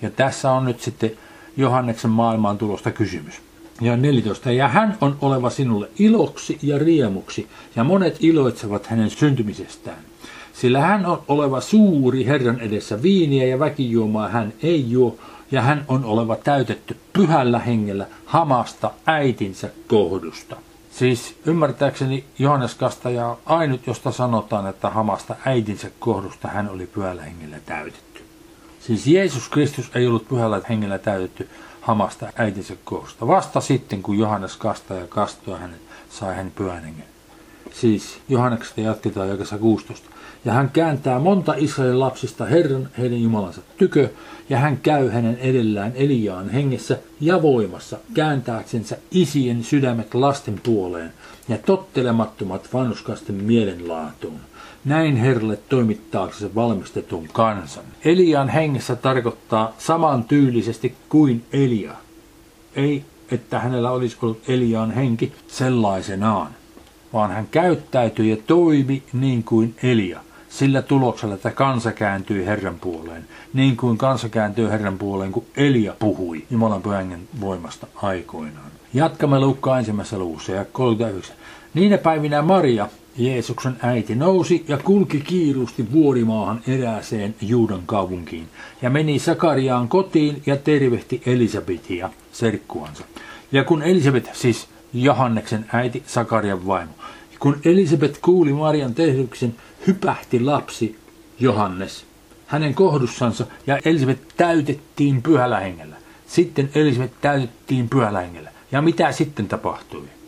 Ja 0.03 0.11
tässä 0.11 0.53
on 0.53 0.65
nyt 0.65 0.81
sitten 0.81 1.11
Johanneksen 1.57 2.11
maailmaan 2.11 2.59
tulosta 2.59 2.91
kysymys. 2.91 3.35
Ja 3.81 3.97
14. 3.97 4.53
Ja 4.53 4.69
hän 4.69 4.99
on 5.01 5.17
oleva 5.21 5.51
sinulle 5.51 5.89
iloksi 5.99 6.59
ja 6.63 6.79
riemuksi, 6.79 7.47
ja 7.77 7.85
monet 7.85 8.17
iloitsevat 8.21 8.87
hänen 8.87 9.11
syntymisestään. 9.11 9.99
Sillä 10.53 10.81
hän 10.81 11.07
on 11.07 11.23
oleva 11.29 11.61
suuri 11.61 12.27
Herran 12.27 12.61
edessä 12.61 13.03
viiniä 13.03 13.47
ja 13.47 13.59
väkijuomaa 13.59 14.29
hän 14.29 14.53
ei 14.63 14.91
juo, 14.91 15.17
ja 15.51 15.63
hän 15.63 15.85
on 15.89 16.05
oleva 16.05 16.37
täytetty 16.37 16.97
pyhällä 17.13 17.59
hengellä 17.59 18.07
hamasta 18.25 18.91
äitinsä 19.07 19.71
kohdusta. 19.87 20.57
Siis 20.91 21.37
ymmärtääkseni 21.47 22.25
Johannes 22.39 22.75
Kastaja 22.75 23.27
on 23.27 23.39
ainut, 23.47 23.87
josta 23.87 24.13
sanotaan, 24.13 24.67
että 24.67 24.91
hamasta 24.91 25.37
äitinsä 25.45 25.91
kohdusta 25.99 26.49
hän 26.49 26.69
oli 26.71 26.87
pyhällä 26.87 27.23
hengellä 27.23 27.57
täytetty. 27.67 28.23
Siis 28.81 29.07
Jeesus 29.07 29.49
Kristus 29.49 29.91
ei 29.95 30.07
ollut 30.07 30.29
pyhällä 30.29 30.61
hengellä 30.69 30.99
täytetty, 30.99 31.49
hamasta 31.81 32.33
äitinsä 32.37 32.75
koosta. 32.85 33.27
Vasta 33.27 33.61
sitten, 33.61 34.03
kun 34.03 34.19
Johannes 34.19 34.59
ja 34.91 35.07
kastoi 35.09 35.59
hänet, 35.59 35.81
sai 36.11 36.35
hän 36.37 36.53
pyhän 36.55 36.85
hengen. 36.85 37.05
Siis 37.73 38.21
Johanneksesta 38.29 38.81
jatketaan 38.81 39.29
jakassa 39.29 39.59
16. 39.59 40.11
Ja 40.45 40.53
hän 40.53 40.71
kääntää 40.71 41.19
monta 41.19 41.55
Israelin 41.57 42.01
lapsista 42.01 42.45
Herran 42.45 42.89
heidän 42.99 43.23
Jumalansa 43.23 43.61
tykö, 43.79 44.09
ja 44.49 44.59
hän 44.59 44.77
käy 44.77 45.09
hänen 45.09 45.39
edellään 45.39 45.93
Eliaan 45.95 46.51
hengessä 46.51 46.99
ja 47.21 47.43
voimassa, 47.43 47.99
kääntääksensä 48.15 48.97
isien 49.11 49.65
sydämet 49.65 50.15
lasten 50.15 50.61
puoleen 50.63 51.13
ja 51.49 51.59
tottelemattomat 51.59 52.69
vanhuskasten 52.73 53.35
mielenlaatuun 53.35 54.41
näin 54.85 55.17
Herralle 55.17 55.57
toimittaakseen 55.57 56.55
valmistetun 56.55 57.29
kansan. 57.33 57.85
Elian 58.05 58.49
hengessä 58.49 58.97
tarkoittaa 58.97 59.73
saman 59.79 60.25
tyylisesti 60.25 60.95
kuin 61.09 61.45
Elia. 61.53 61.93
Ei, 62.77 63.05
että 63.31 63.59
hänellä 63.59 63.91
olisi 63.91 64.17
ollut 64.23 64.49
Elian 64.49 64.91
henki 64.91 65.33
sellaisenaan, 65.49 66.51
vaan 67.13 67.31
hän 67.31 67.49
käyttäytyi 67.51 68.31
ja 68.31 68.37
toimi 68.47 69.03
niin 69.13 69.45
kuin 69.45 69.75
Elia. 69.83 70.21
Sillä 70.49 70.83
tuloksella, 70.83 71.35
että 71.35 71.51
kansa 71.51 71.93
kääntyi 71.93 72.47
Herran 72.47 72.75
puoleen, 72.81 73.25
niin 73.53 73.77
kuin 73.77 73.99
kansa 73.99 74.29
kääntyi 74.29 74.71
Herran 74.71 74.99
puoleen, 74.99 75.33
kun 75.33 75.45
Elia 75.57 75.95
puhui 75.99 76.45
Jumalan 76.51 76.83
pyhän 76.83 77.19
voimasta 77.41 77.87
aikoinaan. 77.95 78.71
Jatkamme 78.95 79.41
Luukkaa 79.41 79.79
ensimmäisessä 79.79 80.19
luvussa 80.19 80.53
ja 80.53 80.65
39. 80.65 81.37
Niinä 81.75 81.99
päivinä 81.99 82.43
Maria, 82.43 82.89
Jeesuksen 83.21 83.77
äiti 83.83 84.15
nousi 84.15 84.65
ja 84.69 84.79
kulki 84.79 85.21
kiirusti 85.21 85.93
vuorimaahan 85.93 86.61
erääseen 86.69 87.35
Juudan 87.41 87.83
kaupunkiin 87.87 88.47
ja 88.83 88.91
meni 88.91 89.19
Sakariaan 89.19 89.89
kotiin 89.89 90.43
ja 90.47 90.57
tervehti 90.57 91.23
Elisabetia, 91.27 92.11
serkkuansa. 92.33 93.05
Ja 93.53 93.65
kun 93.65 93.83
Elisabet, 93.83 94.31
siis 94.33 94.69
Johanneksen 94.93 95.67
äiti, 95.73 96.03
Sakarian 96.07 96.67
vaimo, 96.67 96.93
Kun 97.39 97.61
Elisabeth 97.65 98.21
kuuli 98.21 98.53
Marian 98.53 98.95
tehdyksen, 98.95 99.55
hypähti 99.87 100.41
lapsi 100.41 100.97
Johannes 101.41 102.05
hänen 102.47 102.75
kohdussansa 102.75 103.47
ja 103.67 103.79
Elisabeth 103.85 104.21
täytettiin 104.37 105.23
pyhällä 105.23 105.61
hengellä. 105.61 105.97
Sitten 106.27 106.71
Elisabeth 106.75 107.15
täytettiin 107.21 107.89
pyhällä 107.89 108.21
hengellä. 108.21 108.51
Ja 108.73 108.83
mitä 108.83 109.13
sitten 109.13 109.49
tapahtui? 109.49 110.20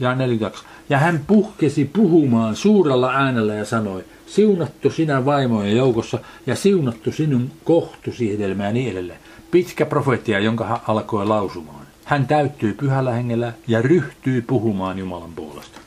Ja 0.00 0.14
42. 0.14 0.64
Ja 0.88 0.98
hän 0.98 1.20
puhkesi 1.26 1.84
puhumaan 1.84 2.56
suurella 2.56 3.12
äänellä 3.12 3.54
ja 3.54 3.64
sanoi, 3.64 4.04
siunattu 4.26 4.90
sinä 4.90 5.24
vaimojen 5.24 5.76
joukossa 5.76 6.18
ja 6.46 6.56
siunattu 6.56 7.12
sinun 7.12 7.50
kohtusi 7.64 8.32
hedelmä 8.32 8.64
ja 8.64 8.72
niin 8.72 8.92
edelleen. 8.92 9.18
Pitkä 9.50 9.86
profetia, 9.86 10.38
jonka 10.38 10.64
hän 10.64 10.78
alkoi 10.88 11.26
lausumaan. 11.26 11.86
Hän 12.04 12.26
täyttyi 12.26 12.72
pyhällä 12.72 13.12
hengellä 13.12 13.52
ja 13.68 13.82
ryhtyi 13.82 14.42
puhumaan 14.42 14.98
Jumalan 14.98 15.32
puolesta. 15.36 15.80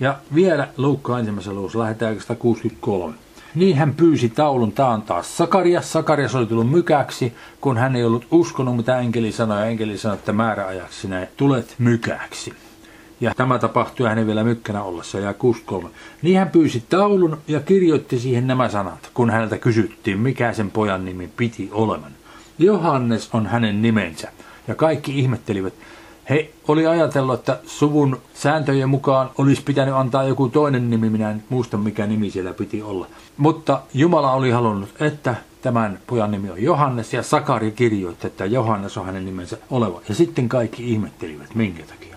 Ja 0.00 0.18
vielä 0.34 0.68
Luukkaan 0.76 1.20
ensimmäisessä 1.20 1.54
luvussa 1.54 1.78
lähdetään 1.78 2.20
163. 2.20 3.14
Niin 3.54 3.76
hän 3.76 3.94
pyysi 3.94 4.28
taulun 4.28 4.72
taantaa 4.72 5.22
Sakarias. 5.22 5.92
Sakarias 5.92 6.34
oli 6.34 6.46
tullut 6.46 6.70
mykäksi, 6.70 7.32
kun 7.60 7.76
hän 7.76 7.96
ei 7.96 8.04
ollut 8.04 8.26
uskonut, 8.30 8.76
mitä 8.76 8.98
enkeli 8.98 9.32
sanoi. 9.32 9.58
Ja 9.58 9.66
enkeli 9.66 9.98
sanoi, 9.98 10.18
että 10.18 10.32
määräajaksi 10.32 11.00
sinä 11.00 11.26
tulet 11.36 11.74
mykäksi. 11.78 12.52
Ja 13.22 13.34
tämä 13.34 13.58
tapahtui 13.58 14.08
hänen 14.08 14.26
vielä 14.26 14.44
mykkänä 14.44 14.82
ollessa, 14.82 15.18
ja 15.18 15.34
63. 15.34 15.88
Niin 16.22 16.38
hän 16.38 16.50
pyysi 16.50 16.84
taulun 16.88 17.38
ja 17.48 17.60
kirjoitti 17.60 18.18
siihen 18.18 18.46
nämä 18.46 18.68
sanat, 18.68 19.10
kun 19.14 19.30
häneltä 19.30 19.58
kysyttiin, 19.58 20.18
mikä 20.18 20.52
sen 20.52 20.70
pojan 20.70 21.04
nimi 21.04 21.30
piti 21.36 21.68
olevan. 21.72 22.12
Johannes 22.58 23.30
on 23.32 23.46
hänen 23.46 23.82
nimensä. 23.82 24.32
Ja 24.68 24.74
kaikki 24.74 25.18
ihmettelivät, 25.18 25.74
he 26.30 26.50
oli 26.68 26.86
ajatellut, 26.86 27.38
että 27.38 27.58
suvun 27.66 28.20
sääntöjen 28.34 28.88
mukaan 28.88 29.30
olisi 29.38 29.62
pitänyt 29.62 29.94
antaa 29.94 30.24
joku 30.24 30.48
toinen 30.48 30.90
nimi, 30.90 31.10
minä 31.10 31.30
en 31.30 31.42
muista 31.48 31.76
mikä 31.76 32.06
nimi 32.06 32.30
siellä 32.30 32.52
piti 32.52 32.82
olla. 32.82 33.06
Mutta 33.36 33.80
Jumala 33.94 34.32
oli 34.32 34.50
halunnut, 34.50 34.90
että 35.00 35.34
tämän 35.62 35.98
pojan 36.06 36.30
nimi 36.30 36.50
on 36.50 36.62
Johannes 36.62 37.14
ja 37.14 37.22
Sakari 37.22 37.70
kirjoitti, 37.70 38.26
että 38.26 38.44
Johannes 38.44 38.96
on 38.96 39.06
hänen 39.06 39.24
nimensä 39.24 39.58
oleva. 39.70 40.00
Ja 40.08 40.14
sitten 40.14 40.48
kaikki 40.48 40.92
ihmettelivät, 40.92 41.54
minkä 41.54 41.82
takia. 41.82 42.11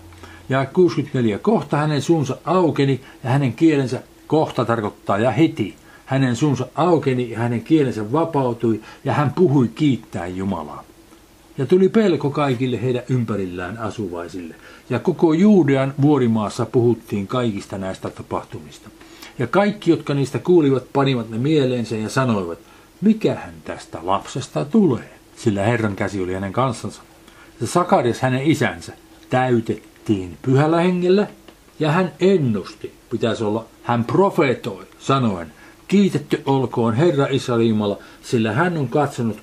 Ja 0.48 0.66
64. 0.66 1.38
Kohta 1.38 1.76
hänen 1.76 2.02
suunsa 2.02 2.36
aukeni 2.44 3.00
ja 3.24 3.30
hänen 3.30 3.52
kielensä 3.52 4.02
kohta 4.26 4.64
tarkoittaa 4.64 5.18
ja 5.18 5.30
heti. 5.30 5.74
Hänen 6.06 6.36
suunsa 6.36 6.66
aukeni 6.74 7.30
ja 7.30 7.38
hänen 7.38 7.62
kielensä 7.62 8.12
vapautui 8.12 8.80
ja 9.04 9.12
hän 9.12 9.32
puhui 9.32 9.68
kiittää 9.68 10.26
Jumalaa. 10.26 10.84
Ja 11.58 11.66
tuli 11.66 11.88
pelko 11.88 12.30
kaikille 12.30 12.82
heidän 12.82 13.02
ympärillään 13.08 13.78
asuvaisille. 13.78 14.54
Ja 14.90 14.98
koko 14.98 15.32
Juudean 15.32 15.94
vuorimaassa 16.02 16.66
puhuttiin 16.66 17.26
kaikista 17.26 17.78
näistä 17.78 18.10
tapahtumista. 18.10 18.90
Ja 19.38 19.46
kaikki, 19.46 19.90
jotka 19.90 20.14
niistä 20.14 20.38
kuulivat, 20.38 20.92
panivat 20.92 21.30
ne 21.30 21.38
mieleensä 21.38 21.96
ja 21.96 22.08
sanoivat, 22.08 22.58
mikähän 23.00 23.54
tästä 23.64 23.98
lapsesta 24.02 24.64
tulee, 24.64 25.18
sillä 25.36 25.62
Herran 25.62 25.96
käsi 25.96 26.22
oli 26.22 26.34
hänen 26.34 26.52
kanssansa. 26.52 27.02
Ja 27.60 27.66
Sakarias 27.66 28.20
hänen 28.20 28.42
isänsä 28.42 28.92
täytettiin 29.30 29.95
pyhällä 30.42 30.80
hengellä 30.80 31.26
ja 31.78 31.92
hän 31.92 32.12
ennusti, 32.20 32.92
pitäisi 33.10 33.44
olla, 33.44 33.64
hän 33.82 34.04
profetoi, 34.04 34.86
sanoen, 34.98 35.52
Kiitetty 35.88 36.42
olkoon 36.46 36.94
Herra 36.94 37.26
Israel 37.30 37.60
Jumala, 37.60 37.98
sillä 38.22 38.52
hän 38.52 38.76
on 38.76 38.88
katsonut 38.88 39.40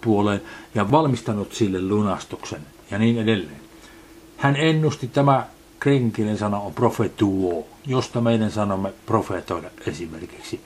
puoleen 0.00 0.42
ja 0.74 0.90
valmistanut 0.90 1.52
sille 1.52 1.82
lunastuksen 1.82 2.60
ja 2.90 2.98
niin 2.98 3.18
edelleen. 3.18 3.60
Hän 4.36 4.56
ennusti 4.56 5.06
tämä 5.08 5.46
kreikinkinen 5.80 6.38
sana 6.38 6.58
on 6.58 6.74
profetuo, 6.74 7.66
josta 7.86 8.20
meidän 8.20 8.50
sanomme 8.50 8.92
profetoida 9.06 9.70
esimerkiksi 9.86 10.60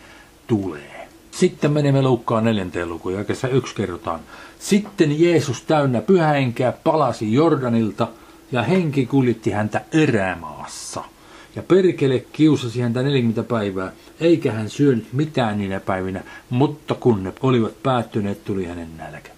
tulee. 0.46 1.08
Sitten 1.30 1.72
menemme 1.72 2.02
Luukkaan 2.02 2.44
neljänteen 2.44 2.88
lukuun, 2.88 3.14
ja 3.14 3.48
yksi 3.48 3.74
kerrotaan. 3.74 4.20
Sitten 4.58 5.20
Jeesus 5.20 5.62
täynnä 5.62 6.00
pyhähenkeä 6.00 6.72
palasi 6.72 7.32
Jordanilta, 7.32 8.08
ja 8.54 8.62
henki 8.62 9.06
kuljetti 9.06 9.50
häntä 9.50 9.80
erämaassa. 9.92 11.04
Ja 11.56 11.62
perkele 11.62 12.24
kiusasi 12.32 12.80
häntä 12.80 13.02
40 13.02 13.42
päivää, 13.42 13.92
eikä 14.20 14.52
hän 14.52 14.70
syönyt 14.70 15.12
mitään 15.12 15.58
niinä 15.58 15.80
päivinä, 15.80 16.22
mutta 16.50 16.94
kun 16.94 17.22
ne 17.24 17.32
olivat 17.42 17.82
päättyneet, 17.82 18.44
tuli 18.44 18.64
hänen 18.64 18.96
nälkä. 18.96 19.30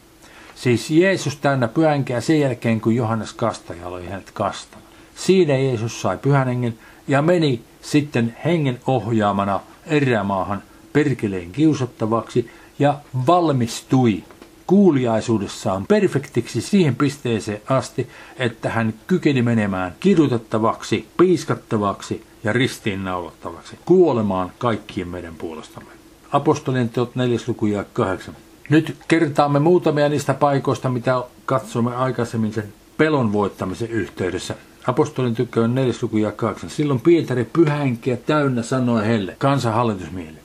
Siis 0.54 0.90
Jeesus 0.90 1.36
täynnä 1.36 1.68
pyhänkeä 1.68 2.20
sen 2.20 2.40
jälkeen, 2.40 2.80
kun 2.80 2.94
Johannes 2.94 3.32
Kastaja 3.32 3.86
oli 3.86 4.06
hänet 4.06 4.30
kastanut. 4.30 4.86
Siinä 5.14 5.56
Jeesus 5.56 6.00
sai 6.02 6.18
pyhän 6.18 6.46
hengen 6.46 6.78
ja 7.08 7.22
meni 7.22 7.62
sitten 7.80 8.36
hengen 8.44 8.80
ohjaamana 8.86 9.60
erämaahan 9.86 10.62
perkeleen 10.92 11.52
kiusattavaksi 11.52 12.50
ja 12.78 12.98
valmistui 13.26 14.24
kuuliaisuudessaan 14.66 15.86
perfektiksi 15.86 16.60
siihen 16.60 16.96
pisteeseen 16.96 17.60
asti, 17.68 18.08
että 18.38 18.70
hän 18.70 18.94
kykeni 19.06 19.42
menemään 19.42 19.94
kidutettavaksi, 20.00 21.08
piiskattavaksi 21.16 22.22
ja 22.44 22.52
ristiinnaulottavaksi, 22.52 23.78
kuolemaan 23.84 24.52
kaikkien 24.58 25.08
meidän 25.08 25.34
puolestamme. 25.34 25.90
Apostolien 26.32 26.88
teot 26.88 27.14
4. 27.14 27.38
luku 27.46 27.66
ja 27.66 27.84
8. 27.92 28.36
Nyt 28.68 28.96
kertaamme 29.08 29.58
muutamia 29.58 30.08
niistä 30.08 30.34
paikoista, 30.34 30.88
mitä 30.88 31.22
katsomme 31.46 31.96
aikaisemmin 31.96 32.52
sen 32.52 32.72
pelon 32.96 33.32
voittamisen 33.32 33.90
yhteydessä. 33.90 34.54
Apostolin 34.86 35.34
tykköön 35.34 35.74
4. 35.74 35.94
luku 36.02 36.16
ja 36.16 36.32
8. 36.32 36.70
Silloin 36.70 37.00
Pietari 37.00 37.44
pyhänkiä 37.52 38.16
täynnä 38.16 38.62
sanoi 38.62 39.06
heille, 39.06 39.36
kansan 39.38 39.74
hallitusmiehille. 39.74 40.38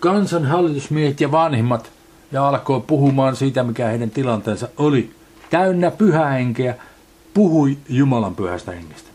Kansan 0.00 0.44
hallitusmiehet 0.44 1.20
ja 1.20 1.32
vanhimmat 1.32 1.92
ja 2.34 2.48
alkoi 2.48 2.80
puhumaan 2.80 3.36
siitä, 3.36 3.62
mikä 3.62 3.86
heidän 3.86 4.10
tilanteensa 4.10 4.68
oli. 4.76 5.10
Täynnä 5.50 5.90
pyhähenkeä 5.90 6.74
puhui 7.34 7.78
Jumalan 7.88 8.34
pyhästä 8.34 8.72
hengestä. 8.72 9.10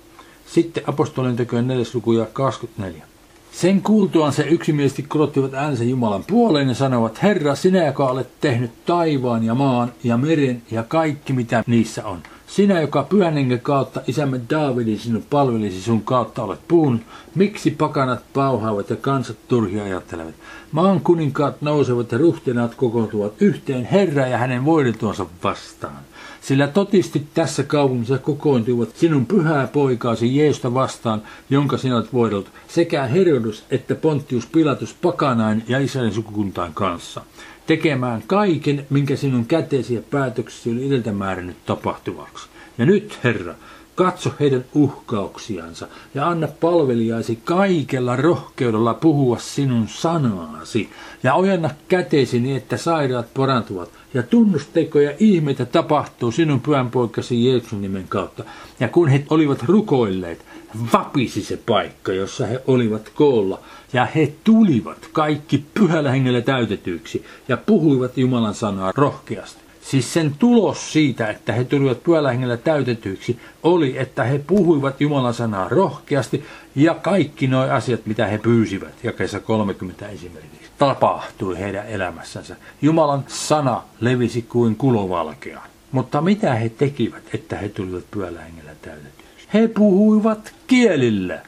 Sitten 0.45 0.83
apostolien 0.87 1.35
tekojen 1.35 1.67
4. 1.67 1.85
luku 1.93 2.11
ja 2.11 2.25
24. 2.33 3.03
Sen 3.51 3.81
kuultuaan 3.81 4.33
se 4.33 4.43
yksimielisesti 4.43 5.03
korottivat 5.03 5.53
äänensä 5.53 5.83
Jumalan 5.83 6.23
puoleen 6.27 6.67
ja 6.67 6.75
sanovat, 6.75 7.23
Herra, 7.23 7.55
sinä, 7.55 7.85
joka 7.85 8.09
olet 8.09 8.29
tehnyt 8.41 8.71
taivaan 8.85 9.43
ja 9.43 9.55
maan 9.55 9.91
ja 10.03 10.17
meren 10.17 10.61
ja 10.71 10.83
kaikki, 10.83 11.33
mitä 11.33 11.63
niissä 11.67 12.05
on. 12.05 12.23
Sinä, 12.49 12.81
joka 12.81 13.03
pyhän 13.03 13.59
kautta 13.61 14.01
isämme 14.07 14.41
Daavidin 14.49 14.99
sinun 14.99 15.23
palvelisi 15.29 15.81
sun 15.81 16.03
kautta 16.03 16.43
olet 16.43 16.59
puhunut, 16.67 17.01
miksi 17.35 17.71
pakanat 17.71 18.19
pauhaavat 18.33 18.89
ja 18.89 18.95
kansat 18.95 19.37
turhia 19.47 19.83
ajattelevat? 19.83 20.35
Maan 20.71 21.01
kuninkaat 21.01 21.61
nousevat 21.61 22.11
ja 22.11 22.17
ruhtinaat 22.17 22.75
kokoontuvat 22.75 23.33
yhteen 23.39 23.85
Herra 23.85 24.27
ja 24.27 24.37
hänen 24.37 24.65
voideltuansa 24.65 25.25
vastaan. 25.43 25.99
Sillä 26.41 26.67
totisti 26.67 27.27
tässä 27.33 27.63
kaupungissa 27.63 28.17
kokoontuivat 28.17 28.95
sinun 28.95 29.25
pyhää 29.25 29.67
poikaasi 29.67 30.37
Jeesusta 30.37 30.73
vastaan, 30.73 31.21
jonka 31.49 31.77
sinä 31.77 31.95
olet 31.95 32.13
voideltu, 32.13 32.49
sekä 32.67 33.03
Herodus 33.03 33.63
että 33.71 33.95
Pontius 33.95 34.45
Pilatus 34.45 34.93
pakanain 34.93 35.63
ja 35.67 35.79
Israelin 35.79 36.13
sukukuntaan 36.13 36.73
kanssa, 36.73 37.21
tekemään 37.69 38.23
kaiken, 38.27 38.85
minkä 38.89 39.15
sinun 39.15 39.45
käteesi 39.45 39.95
ja 39.95 40.01
päätöksesi 40.11 40.71
oli 40.71 40.87
edeltä 40.87 41.11
määrännyt 41.11 41.65
tapahtuvaksi. 41.65 42.47
Ja 42.77 42.85
nyt, 42.85 43.19
Herra, 43.23 43.55
Katso 43.95 44.31
heidän 44.39 44.65
uhkauksiansa 44.73 45.87
ja 46.15 46.27
anna 46.27 46.47
palvelijaisi 46.47 47.39
kaikella 47.43 48.15
rohkeudella 48.15 48.93
puhua 48.93 49.37
sinun 49.37 49.87
sanaasi 49.87 50.89
ja 51.23 51.33
ojenna 51.33 51.69
käteesi 51.87 52.39
niin, 52.39 52.57
että 52.57 52.77
sairaat 52.77 53.33
parantuvat 53.33 53.89
ja 54.13 54.23
tunnustekoja 54.23 55.11
ihmeitä 55.19 55.65
tapahtuu 55.65 56.31
sinun 56.31 56.61
pyhänpoikasi 56.61 57.45
Jeesuksen 57.45 57.81
nimen 57.81 58.07
kautta. 58.09 58.43
Ja 58.79 58.87
kun 58.87 59.07
he 59.07 59.23
olivat 59.29 59.63
rukoilleet, 59.63 60.45
vapisi 60.93 61.43
se 61.43 61.57
paikka, 61.57 62.13
jossa 62.13 62.45
he 62.45 62.61
olivat 62.67 63.09
koolla 63.15 63.59
ja 63.93 64.05
he 64.05 64.33
tulivat 64.43 65.09
kaikki 65.11 65.65
pyhällä 65.73 66.11
hengellä 66.11 66.41
täytetyiksi 66.41 67.25
ja 67.47 67.57
puhuivat 67.57 68.17
Jumalan 68.17 68.53
sanaa 68.53 68.91
rohkeasti. 68.95 69.59
Siis 69.81 70.13
sen 70.13 70.35
tulos 70.39 70.93
siitä, 70.93 71.29
että 71.29 71.53
he 71.53 71.63
tulivat 71.63 72.03
pyölähengellä 72.03 72.57
täytetyiksi, 72.57 73.39
oli, 73.63 73.97
että 73.97 74.23
he 74.23 74.39
puhuivat 74.39 75.01
Jumalan 75.01 75.33
sanaa 75.33 75.69
rohkeasti 75.69 76.45
ja 76.75 76.93
kaikki 76.93 77.47
nuo 77.47 77.61
asiat, 77.61 78.05
mitä 78.05 78.27
he 78.27 78.37
pyysivät, 78.37 79.03
jakeessa 79.03 79.39
30 79.39 80.07
esimerkiksi, 80.07 80.69
tapahtui 80.77 81.59
heidän 81.59 81.87
elämässänsä. 81.87 82.55
Jumalan 82.81 83.23
sana 83.27 83.83
levisi 83.99 84.41
kuin 84.41 84.75
kulovalkea. 84.75 85.61
Mutta 85.91 86.21
mitä 86.21 86.53
he 86.53 86.69
tekivät, 86.69 87.23
että 87.33 87.57
he 87.57 87.69
tulivat 87.69 88.03
pyölähengellä 88.11 88.71
täytetyiksi? 88.81 89.18
He 89.53 89.67
puhuivat 89.67 90.53
kielillä. 90.67 91.39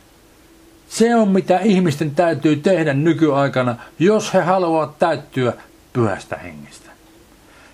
Se 0.90 1.16
on 1.16 1.30
mitä 1.30 1.60
ihmisten 1.60 2.12
täytyy 2.16 2.56
tehdä 2.56 2.94
nykyaikana, 2.94 3.76
jos 4.00 4.34
he 4.34 4.42
haluavat 4.42 5.00
täyttyä 5.00 5.54
pyhästä 5.94 6.38
hengestä. 6.38 6.90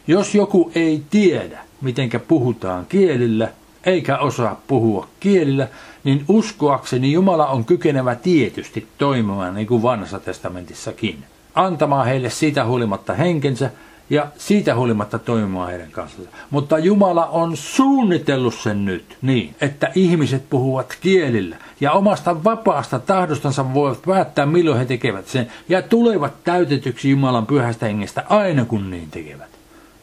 Jos 0.08 0.36
joku 0.36 0.72
ei 0.76 1.04
tiedä, 1.10 1.60
miten 1.82 2.10
puhutaan 2.28 2.86
kielillä, 2.86 3.50
eikä 3.86 4.18
osaa 4.18 4.62
puhua 4.68 5.08
kielillä, 5.20 5.68
niin 6.04 6.26
uskoakseni 6.28 7.12
Jumala 7.12 7.48
on 7.48 7.66
kykenevä 7.66 8.16
tietysti 8.16 8.88
toimimaan 8.98 9.56
niin 9.56 9.68
kuin 9.68 9.84
vanhassa 9.84 10.20
testamentissakin. 10.20 11.24
Antamaan 11.56 12.06
heille 12.06 12.30
siitä 12.30 12.66
huolimatta 12.66 13.14
henkensä 13.14 13.72
ja 14.10 14.28
siitä 14.38 14.76
huolimatta 14.76 15.20
toimimaan 15.20 15.70
heidän 15.70 15.92
kanssaan. 15.92 16.28
Mutta 16.50 16.80
Jumala 16.80 17.26
on 17.26 17.58
suunnitellut 17.58 18.54
sen 18.54 18.86
nyt 18.86 19.18
niin, 19.22 19.56
että 19.62 19.92
ihmiset 19.96 20.50
puhuvat 20.50 20.98
kielillä 21.02 21.56
ja 21.80 21.92
omasta 21.92 22.44
vapaasta 22.44 23.00
tahdostansa 23.00 23.74
voivat 23.74 24.02
päättää 24.06 24.46
milloin 24.46 24.78
he 24.78 24.86
tekevät 24.86 25.28
sen 25.28 25.52
ja 25.70 25.82
tulevat 25.82 26.44
täytetyksi 26.44 27.10
Jumalan 27.10 27.46
pyhästä 27.46 27.86
hengestä 27.86 28.24
aina 28.30 28.66
kun 28.66 28.92
niin 28.92 29.12
tekevät. 29.12 29.50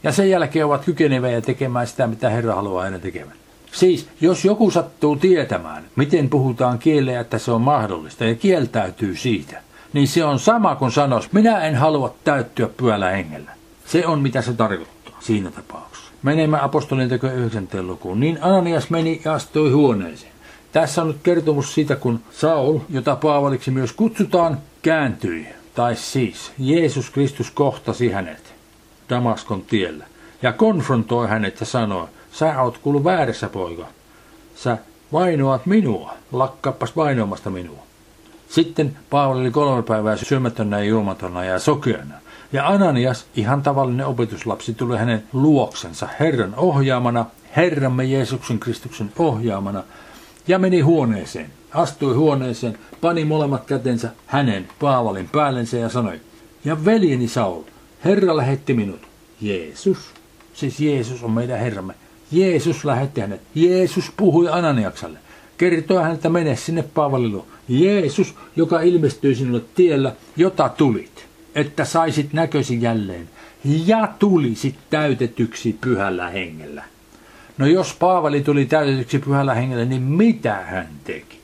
Ja 0.02 0.12
sen 0.12 0.30
jälkeen 0.30 0.66
ovat 0.66 0.84
kykeneviä 0.84 1.40
tekemään 1.40 1.86
sitä, 1.86 2.06
mitä 2.06 2.30
Herra 2.30 2.54
haluaa 2.54 2.84
aina 2.84 2.98
tekemään. 2.98 3.36
Siis, 3.72 4.08
jos 4.20 4.44
joku 4.44 4.70
sattuu 4.70 5.16
tietämään, 5.16 5.84
miten 5.96 6.30
puhutaan 6.30 6.78
kieleä, 6.78 7.20
että 7.20 7.38
se 7.38 7.50
on 7.50 7.60
mahdollista 7.60 8.24
ja 8.24 8.34
kieltäytyy 8.34 9.16
siitä, 9.16 9.60
niin 9.92 10.08
se 10.08 10.24
on 10.24 10.38
sama 10.38 10.74
kuin 10.74 10.92
sanoisi, 10.92 11.28
minä 11.32 11.60
en 11.60 11.74
halua 11.74 12.14
täyttyä 12.24 12.68
pyöllä 12.76 13.10
hengellä. 13.10 13.50
Se 13.86 14.06
on 14.06 14.22
mitä 14.22 14.42
se 14.42 14.52
tarkoittaa 14.52 15.18
siinä 15.20 15.50
tapauksessa. 15.50 16.12
Menemme 16.22 16.58
apostolien 16.60 17.08
teko 17.08 17.26
9. 17.26 17.68
lukuun. 17.80 18.20
Niin 18.20 18.38
Ananias 18.40 18.90
meni 18.90 19.20
ja 19.24 19.34
astui 19.34 19.70
huoneeseen. 19.70 20.32
Tässä 20.72 21.02
on 21.02 21.08
nyt 21.08 21.18
kertomus 21.22 21.74
siitä, 21.74 21.96
kun 21.96 22.20
Saul, 22.30 22.78
jota 22.88 23.16
Paavaliksi 23.16 23.70
myös 23.70 23.92
kutsutaan, 23.92 24.58
kääntyi. 24.82 25.46
Tai 25.74 25.96
siis 25.96 26.52
Jeesus 26.58 27.10
Kristus 27.10 27.50
kohtasi 27.50 28.10
hänet 28.10 28.54
Damaskon 29.10 29.62
tiellä 29.62 30.06
ja 30.42 30.52
konfrontoi 30.52 31.28
hänet 31.28 31.60
ja 31.60 31.66
sanoi, 31.66 32.08
sä 32.32 32.62
oot 32.62 32.78
kuullut 32.78 33.04
väärässä 33.04 33.48
poika. 33.48 33.86
Sä 34.56 34.78
vainoat 35.12 35.66
minua, 35.66 36.14
lakkappas 36.32 36.96
vainoamasta 36.96 37.50
minua. 37.50 37.82
Sitten 38.48 38.96
Paavali 39.10 39.40
oli 39.40 39.50
kolme 39.50 39.82
päivää 39.82 40.16
syömätönä 40.16 40.78
ja 40.78 40.84
juomatona 40.84 41.44
ja 41.44 41.58
sokeana. 41.58 42.14
Ja 42.54 42.68
Ananias, 42.68 43.26
ihan 43.36 43.62
tavallinen 43.62 44.06
opetuslapsi, 44.06 44.74
tuli 44.74 44.98
hänen 44.98 45.22
luoksensa 45.32 46.08
Herran 46.20 46.54
ohjaamana, 46.56 47.26
Herramme 47.56 48.04
Jeesuksen 48.04 48.58
Kristuksen 48.58 49.12
ohjaamana, 49.18 49.82
ja 50.48 50.58
meni 50.58 50.80
huoneeseen. 50.80 51.50
Astui 51.72 52.14
huoneeseen, 52.14 52.78
pani 53.00 53.24
molemmat 53.24 53.64
kätensä 53.64 54.10
hänen 54.26 54.68
Paavalin 54.80 55.28
päällensä 55.28 55.76
ja 55.76 55.88
sanoi, 55.88 56.20
ja 56.64 56.84
veljeni 56.84 57.28
Saul, 57.28 57.62
Herra 58.04 58.36
lähetti 58.36 58.74
minut. 58.74 59.00
Jeesus, 59.40 59.98
siis 60.52 60.80
Jeesus 60.80 61.22
on 61.22 61.30
meidän 61.30 61.58
Herramme. 61.58 61.94
Jeesus 62.32 62.84
lähetti 62.84 63.20
hänet. 63.20 63.40
Jeesus 63.54 64.12
puhui 64.16 64.48
Ananiaksalle. 64.48 65.18
Kertoi 65.58 66.02
häneltä 66.02 66.28
mene 66.28 66.56
sinne 66.56 66.82
Paavalille. 66.82 67.42
Jeesus, 67.68 68.34
joka 68.56 68.80
ilmestyi 68.80 69.34
sinulle 69.34 69.62
tiellä, 69.74 70.12
jota 70.36 70.68
tulit 70.68 71.23
että 71.54 71.84
saisit 71.84 72.32
näkösi 72.32 72.82
jälleen 72.82 73.30
ja 73.64 74.08
tulisit 74.18 74.76
täytetyksi 74.90 75.78
pyhällä 75.80 76.30
hengellä. 76.30 76.84
No 77.58 77.66
jos 77.66 77.94
Paavali 77.94 78.40
tuli 78.40 78.66
täytetyksi 78.66 79.18
pyhällä 79.18 79.54
hengellä, 79.54 79.84
niin 79.84 80.02
mitä 80.02 80.54
hän 80.54 80.88
teki? 81.04 81.40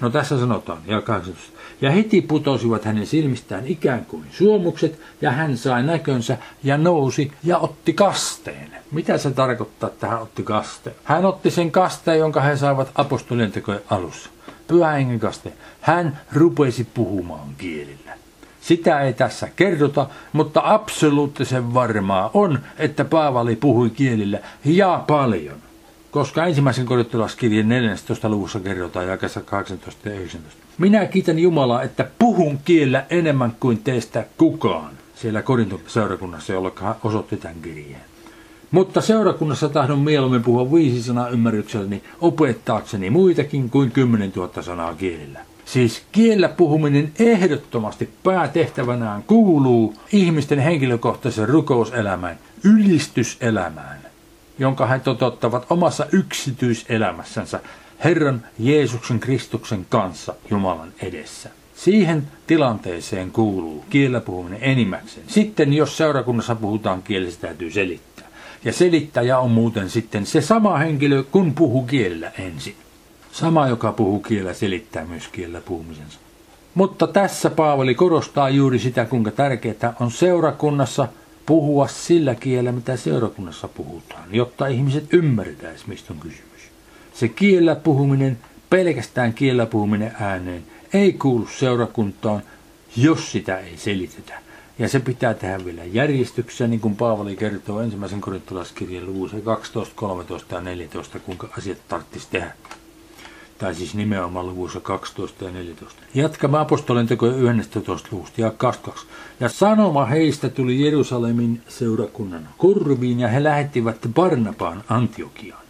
No 0.00 0.10
tässä 0.10 0.40
sanotaan, 0.40 0.78
ja 0.86 1.02
18. 1.02 1.58
Ja 1.80 1.90
heti 1.90 2.20
putosivat 2.20 2.84
hänen 2.84 3.06
silmistään 3.06 3.66
ikään 3.66 4.04
kuin 4.04 4.24
suomukset, 4.30 5.00
ja 5.20 5.30
hän 5.30 5.56
sai 5.56 5.82
näkönsä 5.82 6.38
ja 6.62 6.78
nousi 6.78 7.32
ja 7.44 7.58
otti 7.58 7.92
kasteen. 7.92 8.70
Mitä 8.92 9.18
se 9.18 9.30
tarkoittaa, 9.30 9.88
että 9.88 10.08
hän 10.08 10.22
otti 10.22 10.42
kasteen? 10.42 10.96
Hän 11.04 11.24
otti 11.24 11.50
sen 11.50 11.70
kasteen, 11.70 12.18
jonka 12.18 12.40
he 12.40 12.56
saivat 12.56 12.90
apostolien 12.94 13.52
tekojen 13.52 13.82
alussa. 13.90 14.30
Pyhä 14.68 14.90
hengen 14.90 15.20
kasteen. 15.20 15.54
Hän 15.80 16.20
rupesi 16.32 16.84
puhumaan 16.84 17.48
kielillä. 17.58 18.07
Sitä 18.60 19.00
ei 19.00 19.12
tässä 19.12 19.48
kerrota, 19.56 20.06
mutta 20.32 20.60
absoluuttisen 20.64 21.74
varmaa 21.74 22.30
on, 22.34 22.58
että 22.78 23.04
Paavali 23.04 23.56
puhui 23.56 23.90
kielillä 23.90 24.38
ja 24.64 25.04
paljon. 25.06 25.56
Koska 26.10 26.46
ensimmäisen 26.46 26.86
korintolaskirjan 26.86 27.68
14. 27.68 28.28
luvussa 28.28 28.60
kerrotaan 28.60 29.06
jakassa 29.06 29.40
18 29.40 30.08
ja 30.08 30.14
19. 30.14 30.62
Minä 30.78 31.06
kiitän 31.06 31.38
Jumalaa, 31.38 31.82
että 31.82 32.10
puhun 32.18 32.58
kielellä 32.64 33.06
enemmän 33.10 33.56
kuin 33.60 33.78
teistä 33.78 34.24
kukaan 34.38 34.90
siellä 35.14 35.42
Korinton 35.42 35.80
seurakunnassa, 35.86 36.52
jolle 36.52 36.72
osoitti 37.04 37.36
tämän 37.36 37.56
kirjeen. 37.62 38.00
Mutta 38.70 39.00
seurakunnassa 39.00 39.68
tahdon 39.68 39.98
mieluummin 39.98 40.42
puhua 40.42 40.72
viisi 40.72 41.02
sanaa 41.02 41.28
ymmärrykselläni 41.28 42.02
opettaakseni 42.20 43.10
muitakin 43.10 43.70
kuin 43.70 43.90
10 43.90 44.32
000 44.36 44.62
sanaa 44.62 44.94
kielillä. 44.94 45.40
Siis 45.72 46.02
kiellä 46.12 46.48
puhuminen 46.48 47.12
ehdottomasti 47.18 48.10
päätehtävänään 48.22 49.22
kuuluu 49.22 49.94
ihmisten 50.12 50.58
henkilökohtaisen 50.58 51.48
rukouselämään, 51.48 52.38
ylistyselämään, 52.64 53.98
jonka 54.58 54.86
he 54.86 54.98
toteuttavat 54.98 55.66
omassa 55.70 56.06
yksityiselämässänsä 56.12 57.60
Herran 58.04 58.42
Jeesuksen 58.58 59.20
Kristuksen 59.20 59.86
kanssa 59.88 60.34
Jumalan 60.50 60.92
edessä. 61.02 61.50
Siihen 61.76 62.28
tilanteeseen 62.46 63.30
kuuluu 63.30 63.84
kiellä 63.90 64.20
puhuminen 64.20 64.62
enimmäkseen. 64.62 65.26
Sitten 65.28 65.72
jos 65.72 65.96
seurakunnassa 65.96 66.54
puhutaan 66.54 67.02
kielessä, 67.02 67.40
täytyy 67.40 67.70
selittää. 67.70 68.26
Ja 68.64 68.72
selittäjä 68.72 69.38
on 69.38 69.50
muuten 69.50 69.90
sitten 69.90 70.26
se 70.26 70.40
sama 70.40 70.78
henkilö, 70.78 71.22
kun 71.22 71.54
puhuu 71.54 71.86
kielellä 71.86 72.32
ensin. 72.38 72.74
Sama, 73.38 73.68
joka 73.68 73.92
puhuu 73.92 74.20
kielellä, 74.20 74.54
selittää 74.54 75.04
myös 75.04 75.28
kielellä 75.28 75.60
puhumisensa. 75.60 76.18
Mutta 76.74 77.06
tässä 77.06 77.50
Paavali 77.50 77.94
korostaa 77.94 78.50
juuri 78.50 78.78
sitä, 78.78 79.04
kuinka 79.04 79.30
tärkeää 79.30 79.94
on 80.00 80.10
seurakunnassa 80.10 81.08
puhua 81.46 81.88
sillä 81.88 82.34
kielellä, 82.34 82.72
mitä 82.72 82.96
seurakunnassa 82.96 83.68
puhutaan, 83.68 84.28
jotta 84.30 84.66
ihmiset 84.66 85.14
ymmärtäisivät, 85.14 85.86
mistä 85.86 86.12
on 86.12 86.20
kysymys. 86.20 86.60
Se 87.14 87.28
kielellä 87.28 87.74
puhuminen, 87.74 88.38
pelkästään 88.70 89.34
kielellä 89.34 89.66
puhuminen 89.66 90.12
ääneen, 90.20 90.64
ei 90.92 91.12
kuulu 91.12 91.46
seurakuntaan, 91.46 92.42
jos 92.96 93.32
sitä 93.32 93.58
ei 93.58 93.76
selitetä. 93.76 94.38
Ja 94.78 94.88
se 94.88 95.00
pitää 95.00 95.34
tehdä 95.34 95.64
vielä 95.64 95.84
järjestyksessä, 95.84 96.66
niin 96.66 96.80
kuin 96.80 96.96
Paavali 96.96 97.36
kertoo 97.36 97.80
ensimmäisen 97.80 98.20
korintolaiskirjan 98.20 99.06
luvussa 99.06 99.40
12, 99.40 99.94
13 99.94 100.54
ja 100.54 100.60
14, 100.60 101.18
kuinka 101.18 101.48
asiat 101.58 101.78
tarvitsisi 101.88 102.28
tehdä 102.30 102.52
tai 103.58 103.74
siis 103.74 103.94
nimenomaan 103.94 104.46
luvussa 104.46 104.80
12 104.80 105.44
ja 105.44 105.50
14. 105.50 106.02
Jatkamme 106.14 106.58
apostolien 106.58 107.06
tekojen 107.06 107.60
11 107.60 108.08
luvusta 108.12 108.40
ja 108.40 108.50
22. 108.50 109.06
Ja 109.40 109.48
sanoma 109.48 110.04
heistä 110.04 110.48
tuli 110.48 110.84
Jerusalemin 110.84 111.62
seurakunnan 111.68 112.48
korviin 112.58 113.20
ja 113.20 113.28
he 113.28 113.44
lähettivät 113.44 113.96
Barnabaan 114.14 114.84
Antiokiaan. 114.88 115.62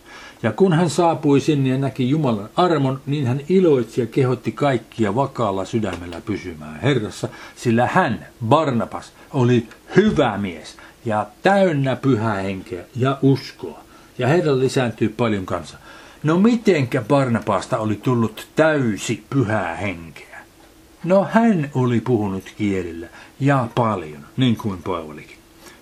Ja 0.42 0.53
kun 0.53 0.72
hän 0.72 0.90
saapui 0.90 1.40
sinne 1.40 1.70
ja 1.70 1.79
näki 1.79 2.11
Jumalan 2.11 2.48
armon, 2.57 3.01
niin 3.07 3.27
hän 3.27 3.40
iloitsi 3.48 4.01
ja 4.01 4.07
kehotti 4.07 4.53
kaikkia 4.53 5.14
vakaalla 5.14 5.64
sydämellä 5.64 6.20
pysymään 6.20 6.81
Herrassa, 6.81 7.29
sillä 7.57 7.87
hän, 7.87 8.27
Barnabas, 8.48 9.12
oli 9.33 9.68
hyvä 9.96 10.38
mies 10.38 10.77
ja 11.05 11.27
täynnä 11.42 11.96
pyhää 11.96 12.35
henkeä 12.35 12.85
ja 12.96 13.18
uskoa. 13.22 13.81
Ja 14.18 14.29
heidän 14.29 14.61
lisääntyi 14.61 15.09
paljon 15.09 15.46
kanssa. 15.46 15.79
No 16.23 16.39
mitenkä 16.39 17.03
Barnabasta 17.03 17.79
oli 17.79 17.97
tullut 17.97 18.49
täysi 18.57 19.25
pyhää 19.31 19.77
henkeä? 19.77 20.39
No 21.05 21.27
hän 21.33 21.71
oli 21.75 22.01
puhunut 22.01 22.45
kielillä 22.57 23.09
ja 23.41 23.69
paljon, 23.75 24.27
niin 24.37 24.57
kuin 24.57 24.83
Paavalikin. 24.83 25.37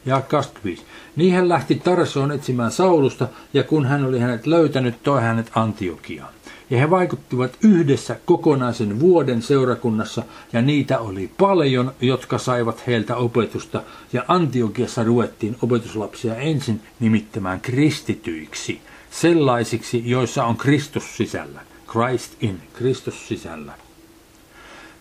Ja 0.07 0.21
25. 0.21 0.83
Niin 1.17 1.35
hän 1.35 1.49
lähti 1.49 1.75
Tarsoon 1.75 2.33
etsimään 2.33 2.73
Saulusta, 2.73 3.29
ja 3.55 3.63
kun 3.63 3.87
hän 3.87 4.05
oli 4.05 4.19
hänet 4.19 4.47
löytänyt, 4.47 5.03
toi 5.03 5.23
hänet 5.23 5.51
Antiokiaan. 5.55 6.33
Ja 6.71 6.79
he 6.79 6.91
vaikuttivat 6.91 7.57
yhdessä 7.63 8.17
kokonaisen 8.25 9.01
vuoden 9.01 9.43
seurakunnassa, 9.43 10.23
ja 10.53 10.63
niitä 10.63 10.99
oli 10.99 11.31
paljon, 11.39 11.93
jotka 12.01 12.39
saivat 12.39 12.87
heiltä 12.87 13.17
opetusta, 13.17 13.83
ja 14.13 14.25
Antiokiassa 14.29 15.05
ruvettiin 15.05 15.57
opetuslapsia 15.63 16.35
ensin 16.35 16.81
nimittämään 17.01 17.61
kristityiksi– 17.61 18.81
sellaisiksi, 19.21 20.03
joissa 20.11 20.45
on 20.45 20.57
Kristus 20.57 21.17
sisällä. 21.17 21.61
Christ 21.91 22.33
in, 22.41 22.63
Kristus 22.73 23.29
sisällä. 23.29 23.73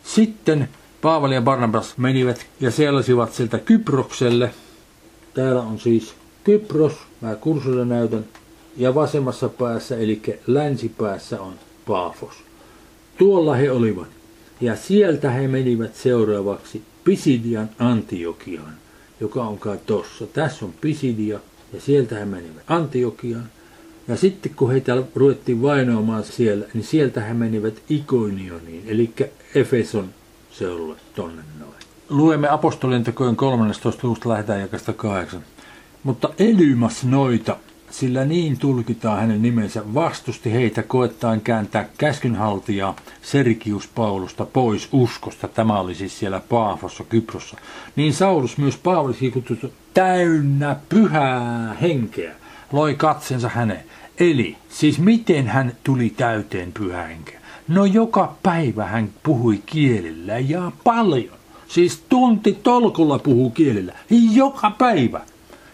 Sitten 0.03 0.69
Paavali 1.01 1.35
ja 1.35 1.41
Barnabas 1.41 1.97
menivät 1.97 2.45
ja 2.59 2.71
sellaisivat 2.71 3.33
sieltä 3.33 3.57
Kyprokselle. 3.57 4.51
Täällä 5.33 5.61
on 5.61 5.79
siis 5.79 6.15
Kypros, 6.43 6.93
mä 7.21 7.35
kursulla 7.35 7.85
näytän, 7.85 8.25
ja 8.77 8.95
vasemmassa 8.95 9.49
päässä, 9.49 9.97
eli 9.97 10.21
länsipäässä 10.47 11.41
on 11.41 11.53
Paafos. 11.87 12.33
Tuolla 13.17 13.55
he 13.55 13.71
olivat, 13.71 14.07
ja 14.61 14.75
sieltä 14.75 15.31
he 15.31 15.47
menivät 15.47 15.95
seuraavaksi 15.95 16.81
Pisidian 17.03 17.69
Antiokiaan, 17.79 18.73
joka 19.19 19.43
on 19.43 19.59
kai 19.59 19.79
tossa. 19.85 20.27
Tässä 20.27 20.65
on 20.65 20.73
Pisidia, 20.81 21.39
ja 21.73 21.81
sieltä 21.81 22.19
he 22.19 22.25
menivät 22.25 22.63
Antiokiaan, 22.67 23.49
Ja 24.07 24.15
sitten 24.15 24.51
kun 24.55 24.71
heitä 24.71 25.03
ruvettiin 25.15 25.61
vainoamaan 25.61 26.23
siellä, 26.23 26.65
niin 26.73 26.83
sieltä 26.83 27.21
he 27.21 27.33
menivät 27.33 27.81
Ikonioniin, 27.89 28.83
eli 28.87 29.13
Efeson 29.55 30.09
seudulle 30.51 30.95
tonne 31.15 31.41
noin. 31.59 31.75
Luemme 32.09 32.49
apostolien 32.49 33.03
tekojen 33.03 33.35
13. 33.35 33.91
luvusta 34.03 34.29
lähdetään 34.29 34.61
jakasta 34.61 34.93
kahdeksan. 34.93 35.41
Mutta 36.03 36.29
Elymas 36.39 37.03
noita, 37.03 37.57
sillä 37.91 38.25
niin 38.25 38.59
tulkitaan 38.59 39.19
hänen 39.19 39.41
nimensä, 39.41 39.93
vastusti 39.93 40.53
heitä 40.53 40.83
koettaen 40.83 41.41
kääntää 41.41 41.89
käskynhaltijaa 41.97 42.95
Sergius 43.21 43.87
Paulusta 43.87 44.45
pois 44.45 44.89
uskosta. 44.91 45.47
Tämä 45.47 45.79
oli 45.79 45.95
siis 45.95 46.19
siellä 46.19 46.41
Paafossa, 46.49 47.03
Kyprossa. 47.03 47.57
Niin 47.95 48.13
Saulus 48.13 48.57
myös 48.57 48.77
Paavalikin 48.77 49.31
kutsuttu 49.31 49.73
täynnä 49.93 50.75
pyhää 50.89 51.73
henkeä, 51.81 52.35
loi 52.75 52.95
katsensa 52.95 53.49
häneen. 53.49 53.83
Eli 54.19 54.57
siis 54.69 54.99
miten 54.99 55.47
hän 55.47 55.71
tuli 55.83 56.09
täyteen 56.09 56.71
pyhää 56.71 57.07
henkeä? 57.07 57.41
No 57.67 57.85
joka 57.85 58.35
päivä 58.43 58.85
hän 58.85 59.09
puhui 59.23 59.61
kielillä 59.65 60.39
ja 60.39 60.71
paljon. 60.83 61.35
Siis 61.67 62.03
tunti 62.09 62.59
tolkulla 62.63 63.19
puhuu 63.19 63.49
kielillä. 63.49 63.93
Joka 64.31 64.71
päivä. 64.71 65.21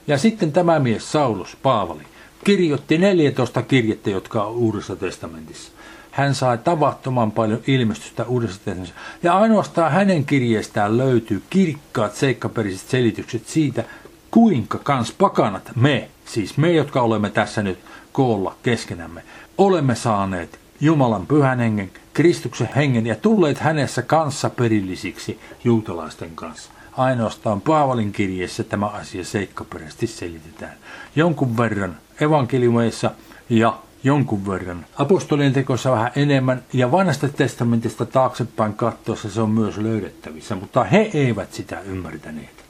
Ja 0.08 0.18
sitten 0.18 0.52
tämä 0.52 0.80
mies 0.80 1.12
Saulus, 1.12 1.58
Paavali, 1.64 2.04
kirjoitti 2.44 2.98
14 2.98 3.62
kirjettä, 3.62 4.10
jotka 4.10 4.44
on 4.44 4.56
Uudessa 4.56 4.96
testamentissa. 4.96 5.72
Hän 6.12 6.36
sai 6.36 6.58
tavattoman 6.58 7.32
paljon 7.32 7.62
ilmestystä 7.68 8.24
Uudessa 8.24 8.58
testamentissa. 8.58 8.96
Ja 9.24 9.38
ainoastaan 9.38 9.92
hänen 9.92 10.26
kirjeestään 10.26 10.98
löytyy 10.98 11.44
kirkkaat 11.50 12.16
seikkaperiset 12.16 12.90
selitykset 12.90 13.48
siitä, 13.48 13.84
kuinka 14.32 14.78
kans 14.78 15.12
pakanat 15.12 15.72
me, 15.76 16.10
siis 16.26 16.58
me, 16.58 16.72
jotka 16.72 17.02
olemme 17.02 17.30
tässä 17.30 17.64
nyt 17.64 17.80
koolla 18.12 18.56
keskenämme, 18.64 19.24
olemme 19.58 19.96
saaneet 19.96 20.60
Jumalan 20.82 21.28
pyhän 21.28 21.60
hengen, 21.60 21.92
Kristuksen 22.14 22.70
hengen 22.76 23.06
ja 23.06 23.16
tulleet 23.16 23.60
hänessä 23.60 24.02
kanssa 24.02 24.50
perillisiksi 24.50 25.40
juutalaisten 25.64 26.30
kanssa. 26.36 26.72
Ainoastaan 26.98 27.62
Paavalin 27.62 28.12
kirjeessä 28.12 28.64
tämä 28.64 28.86
asia 28.86 29.24
seikkaperäisesti 29.24 30.08
selitetään. 30.08 30.74
Jonkun 31.16 31.58
verran 31.58 31.98
evankeliumeissa 32.22 33.12
ja 33.50 33.80
jonkun 34.04 34.48
verran 34.48 34.86
apostolien 34.96 35.54
tekossa 35.54 35.92
vähän 35.92 36.12
enemmän 36.16 36.64
ja 36.74 36.92
vanhasta 36.92 37.30
testamentista 37.30 38.06
taaksepäin 38.06 38.74
katsoessa 38.74 39.30
se 39.30 39.42
on 39.42 39.50
myös 39.50 39.78
löydettävissä, 39.78 40.56
mutta 40.56 40.84
he 40.84 41.12
eivät 41.14 41.54
sitä 41.54 41.80
ymmärtäneet. 41.80 42.66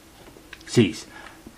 Siis 0.67 1.07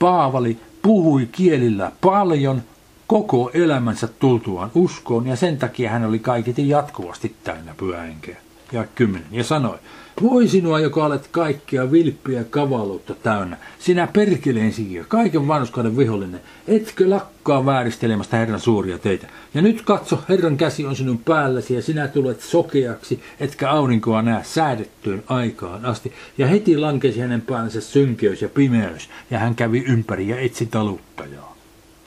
Paavali 0.03 0.57
puhui 0.81 1.29
kielillä 1.31 1.91
paljon 2.01 2.61
koko 3.07 3.51
elämänsä 3.53 4.07
tultuaan 4.07 4.71
uskoon 4.75 5.27
ja 5.27 5.35
sen 5.35 5.57
takia 5.57 5.89
hän 5.89 6.05
oli 6.05 6.19
kaiketi 6.19 6.69
jatkuvasti 6.69 7.35
täynnä 7.43 7.73
pyhähenkeä. 7.77 8.37
Ja 8.71 8.85
kymmenen. 8.95 9.27
Ja 9.31 9.43
sanoi, 9.43 9.77
voi 10.21 10.47
sinua, 10.47 10.79
joka 10.79 11.05
olet 11.05 11.27
kaikkia 11.31 11.91
vilppiä 11.91 12.43
kavaluutta 12.43 13.13
täynnä, 13.13 13.57
sinä 13.79 14.07
perkeleen 14.07 14.73
sikiö, 14.73 15.03
kaiken 15.07 15.47
vanhuskauden 15.47 15.97
vihollinen, 15.97 16.41
etkö 16.67 17.09
lakkaa 17.09 17.65
vääristelemästä 17.65 18.37
Herran 18.37 18.59
suuria 18.59 18.97
teitä. 18.97 19.27
Ja 19.53 19.61
nyt 19.61 19.81
katso, 19.81 20.19
Herran 20.29 20.57
käsi 20.57 20.85
on 20.85 20.95
sinun 20.95 21.17
päälläsi 21.17 21.73
ja 21.73 21.81
sinä 21.81 22.07
tulet 22.07 22.41
sokeaksi, 22.41 23.19
etkä 23.39 23.69
aurinkoa 23.69 24.21
näe 24.21 24.43
säädettyyn 24.43 25.23
aikaan 25.27 25.85
asti. 25.85 26.13
Ja 26.37 26.47
heti 26.47 26.77
lankesi 26.77 27.19
hänen 27.19 27.41
päällänsä 27.41 27.81
synkeys 27.81 28.41
ja 28.41 28.49
pimeys, 28.49 29.09
ja 29.31 29.39
hän 29.39 29.55
kävi 29.55 29.83
ympäri 29.87 30.27
ja 30.27 30.39
etsi 30.39 30.65
taluttajaa. 30.65 31.53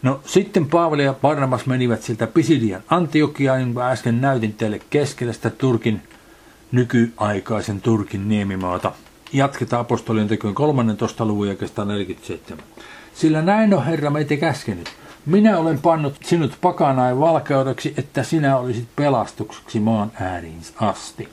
No 0.02 0.20
sitten 0.26 0.66
Paavali 0.66 1.04
ja 1.04 1.14
Barnabas 1.14 1.66
menivät 1.66 2.02
siltä 2.02 2.26
Pisidian 2.26 2.82
Antiokiaan, 2.90 3.60
jonka 3.60 3.88
äsken 3.88 4.20
näytin 4.20 4.52
teille 4.52 4.80
keskellä 4.90 5.32
sitä 5.32 5.50
Turkin 5.50 6.02
nykyaikaisen 6.72 7.80
Turkin 7.80 8.28
niemimaata. 8.28 8.92
Jatketaan 9.32 9.80
apostolien 9.80 10.28
tekojen 10.28 10.54
13. 10.54 11.24
luvun 11.24 11.48
jakesta 11.48 11.84
47. 11.84 12.64
Sillä 13.14 13.42
näin 13.42 13.74
on 13.74 13.84
Herra 13.84 14.10
meitä 14.10 14.36
käskenyt. 14.36 14.88
Minä 15.26 15.58
olen 15.58 15.78
pannut 15.78 16.16
sinut 16.24 16.58
pakanain 16.60 17.20
valkeudeksi, 17.20 17.94
että 17.96 18.22
sinä 18.22 18.56
olisit 18.56 18.88
pelastukseksi 18.96 19.80
maan 19.80 20.12
ääriin 20.20 20.60
asti. 20.80 21.28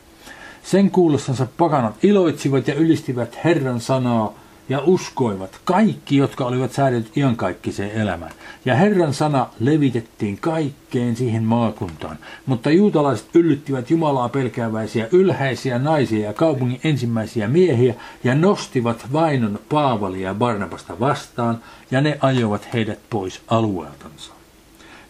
Sen 0.64 0.92
kuullessansa 0.92 1.48
pakanat 1.58 2.04
iloitsivat 2.04 2.68
ja 2.68 2.74
ylistivät 2.74 3.40
Herran 3.44 3.80
sanaa 3.80 4.34
ja 4.70 4.82
uskoivat 4.86 5.60
kaikki, 5.66 6.18
jotka 6.18 6.46
olivat 6.46 6.72
säädellyt 6.72 7.18
iankaikkiseen 7.18 7.92
elämään. 7.92 8.32
Ja 8.66 8.76
Herran 8.76 9.14
sana 9.14 9.48
levitettiin 9.60 10.38
kaikkeen 10.38 11.16
siihen 11.16 11.44
maakuntaan. 11.44 12.18
Mutta 12.46 12.72
juutalaiset 12.72 13.28
yllyttivät 13.34 13.90
Jumalaa 13.90 14.30
pelkääväisiä 14.30 15.08
ylhäisiä 15.12 15.80
naisia 15.80 16.26
ja 16.26 16.34
kaupungin 16.34 16.80
ensimmäisiä 16.84 17.48
miehiä 17.48 17.94
ja 18.24 18.36
nostivat 18.36 19.06
vainon 19.14 19.60
Paavalia 19.70 20.28
ja 20.28 20.34
Barnabasta 20.34 21.00
vastaan 21.00 21.60
ja 21.92 22.02
ne 22.02 22.18
ajoivat 22.22 22.68
heidät 22.74 23.00
pois 23.10 23.42
alueeltansa. 23.48 24.34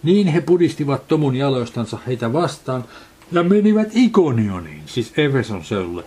Niin 0.04 0.28
he 0.28 0.42
pudistivat 0.42 1.08
Tomun 1.08 1.36
jaloistansa 1.36 1.98
heitä 2.08 2.34
vastaan 2.34 2.84
ja 3.32 3.44
menivät 3.44 3.90
Ikonioniin, 3.96 4.84
siis 4.86 5.14
Efeson 5.18 5.66
seudulle, 5.66 6.04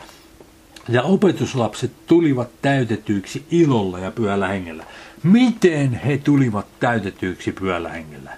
ja 0.89 1.03
opetuslapset 1.03 1.93
tulivat 2.07 2.49
täytetyiksi 2.63 3.45
ilolla 3.51 3.99
ja 3.99 4.11
pyhällä 4.11 4.49
hengellä. 4.49 4.85
Miten 5.23 5.93
he 5.93 6.19
tulivat 6.19 6.67
täytetyiksi 6.81 7.53
pyhällä 7.53 7.89
hengellä? 7.89 8.31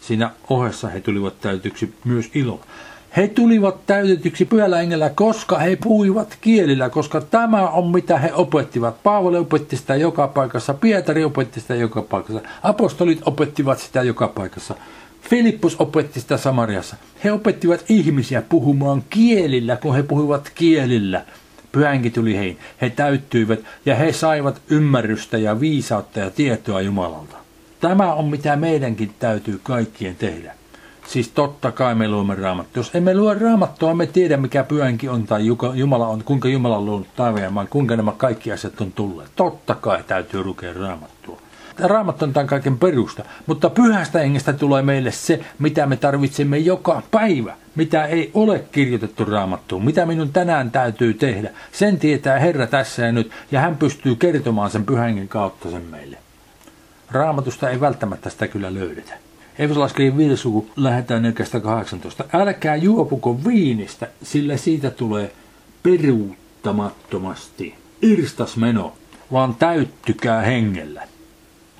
Siinä 0.00 0.30
ohessa 0.50 0.88
he 0.88 1.00
tulivat 1.00 1.40
täytetyksi 1.40 1.94
myös 2.04 2.30
ilolla. 2.34 2.64
He 3.16 3.28
tulivat 3.28 3.86
täytetyksi 3.86 4.44
pyhällä 4.44 4.76
hengellä, 4.76 5.10
koska 5.10 5.58
he 5.58 5.76
puhuivat 5.76 6.38
kielillä, 6.40 6.90
koska 6.90 7.20
tämä 7.20 7.68
on 7.68 7.90
mitä 7.90 8.18
he 8.18 8.32
opettivat. 8.34 9.02
Paavali 9.02 9.38
opetti 9.38 9.76
sitä 9.76 9.96
joka 9.96 10.28
paikassa, 10.28 10.74
Pietari 10.74 11.24
opetti 11.24 11.60
sitä 11.60 11.74
joka 11.74 12.02
paikassa, 12.02 12.40
apostolit 12.62 13.20
opettivat 13.24 13.78
sitä 13.78 14.02
joka 14.02 14.28
paikassa. 14.28 14.74
Filippus 15.22 15.76
opetti 15.78 16.20
sitä 16.20 16.36
Samariassa. 16.36 16.96
He 17.24 17.32
opettivat 17.32 17.84
ihmisiä 17.88 18.42
puhumaan 18.42 19.02
kielillä, 19.10 19.76
kun 19.76 19.94
he 19.94 20.02
puhuivat 20.02 20.52
kielillä. 20.54 21.24
Pyhänki 21.72 22.10
tuli 22.10 22.36
heihin. 22.36 22.58
He 22.80 22.90
täyttyivät 22.90 23.60
ja 23.86 23.94
he 23.94 24.12
saivat 24.12 24.60
ymmärrystä 24.70 25.38
ja 25.38 25.60
viisautta 25.60 26.18
ja 26.18 26.30
tietoa 26.30 26.80
Jumalalta. 26.80 27.36
Tämä 27.80 28.14
on 28.14 28.24
mitä 28.24 28.56
meidänkin 28.56 29.14
täytyy 29.18 29.60
kaikkien 29.62 30.16
tehdä. 30.16 30.54
Siis 31.06 31.28
totta 31.28 31.72
kai 31.72 31.94
me 31.94 32.08
luomme 32.08 32.34
raamattua. 32.34 32.80
Jos 32.80 32.94
emme 32.94 33.14
lue 33.14 33.34
raamattua, 33.34 33.94
me 33.94 34.06
tiedä 34.06 34.36
mikä 34.36 34.64
pyhänki 34.64 35.08
on 35.08 35.26
tai 35.26 35.46
Jumala 35.74 36.06
on, 36.06 36.24
kuinka 36.24 36.48
Jumala 36.48 36.76
on 36.76 36.86
luonut 36.86 37.16
taivaan 37.16 37.68
kuinka 37.68 37.96
nämä 37.96 38.12
kaikki 38.12 38.52
asiat 38.52 38.80
on 38.80 38.92
tulleet. 38.92 39.30
Totta 39.36 39.74
kai 39.74 40.02
täytyy 40.06 40.44
lukea 40.44 40.72
raamattua. 40.72 41.40
Raamattu 41.78 42.24
on 42.24 42.32
tämän 42.32 42.46
kaiken 42.46 42.78
perusta, 42.78 43.24
mutta 43.46 43.70
pyhästä 43.70 44.18
hengestä 44.18 44.52
tulee 44.52 44.82
meille 44.82 45.12
se, 45.12 45.40
mitä 45.58 45.86
me 45.86 45.96
tarvitsemme 45.96 46.58
joka 46.58 47.02
päivä, 47.10 47.56
mitä 47.74 48.04
ei 48.06 48.30
ole 48.34 48.64
kirjoitettu 48.72 49.24
raamattuun, 49.24 49.84
mitä 49.84 50.06
minun 50.06 50.32
tänään 50.32 50.70
täytyy 50.70 51.14
tehdä. 51.14 51.50
Sen 51.72 51.98
tietää 51.98 52.38
Herra 52.38 52.66
tässä 52.66 53.02
ja 53.06 53.12
nyt, 53.12 53.32
ja 53.50 53.60
hän 53.60 53.76
pystyy 53.76 54.16
kertomaan 54.16 54.70
sen 54.70 54.86
pyhän 54.86 55.28
kautta 55.28 55.70
sen 55.70 55.82
meille. 55.82 56.18
Raamatusta 57.10 57.70
ei 57.70 57.80
välttämättä 57.80 58.30
sitä 58.30 58.48
kyllä 58.48 58.74
löydetä. 58.74 59.14
Efesolaiskirjan 59.58 60.16
viides 60.16 60.44
luku 60.44 60.70
lähetään 60.76 61.34
18. 61.62 62.24
Älkää 62.32 62.76
juopuko 62.76 63.44
viinistä, 63.44 64.08
sillä 64.22 64.56
siitä 64.56 64.90
tulee 64.90 65.32
peruuttamattomasti 65.82 67.74
irstasmeno, 68.02 68.92
vaan 69.32 69.54
täyttykää 69.54 70.42
hengellä. 70.42 71.02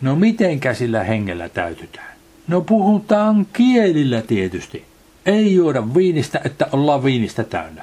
No 0.03 0.17
miten 0.17 0.61
sillä 0.73 1.03
hengellä 1.03 1.49
täytytään? 1.49 2.13
No 2.49 2.61
puhutaan 2.61 3.47
kielillä 3.53 4.23
tietysti. 4.23 4.85
Ei 5.27 5.55
juoda 5.55 5.95
viinistä, 5.95 6.41
että 6.45 6.67
ollaan 6.73 7.05
viinistä 7.05 7.45
täynnä, 7.45 7.83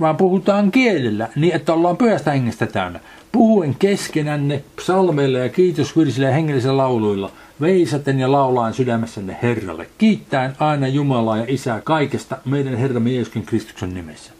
vaan 0.00 0.16
puhutaan 0.16 0.70
kielillä 0.70 1.28
niin, 1.36 1.54
että 1.54 1.72
ollaan 1.72 1.96
pyhästä 1.96 2.30
hengestä 2.30 2.66
täynnä. 2.66 3.00
Puhuen 3.32 3.76
keskenänne 3.78 4.62
psalmeilla 4.76 5.38
ja 5.38 5.48
kiitosvirsillä 5.48 6.28
ja 6.28 6.34
hengellisillä 6.34 6.76
lauluilla, 6.76 7.32
veisaten 7.60 8.18
ja 8.18 8.32
laulaen 8.32 8.74
sydämessänne 8.74 9.36
Herralle, 9.42 9.86
kiittäen 9.98 10.52
aina 10.58 10.88
Jumalaa 10.88 11.36
ja 11.36 11.44
Isää 11.48 11.80
kaikesta 11.80 12.38
meidän 12.44 12.76
Herramme 12.76 13.10
Jeesuksen 13.10 13.46
Kristuksen 13.46 13.94
nimessä. 13.94 14.39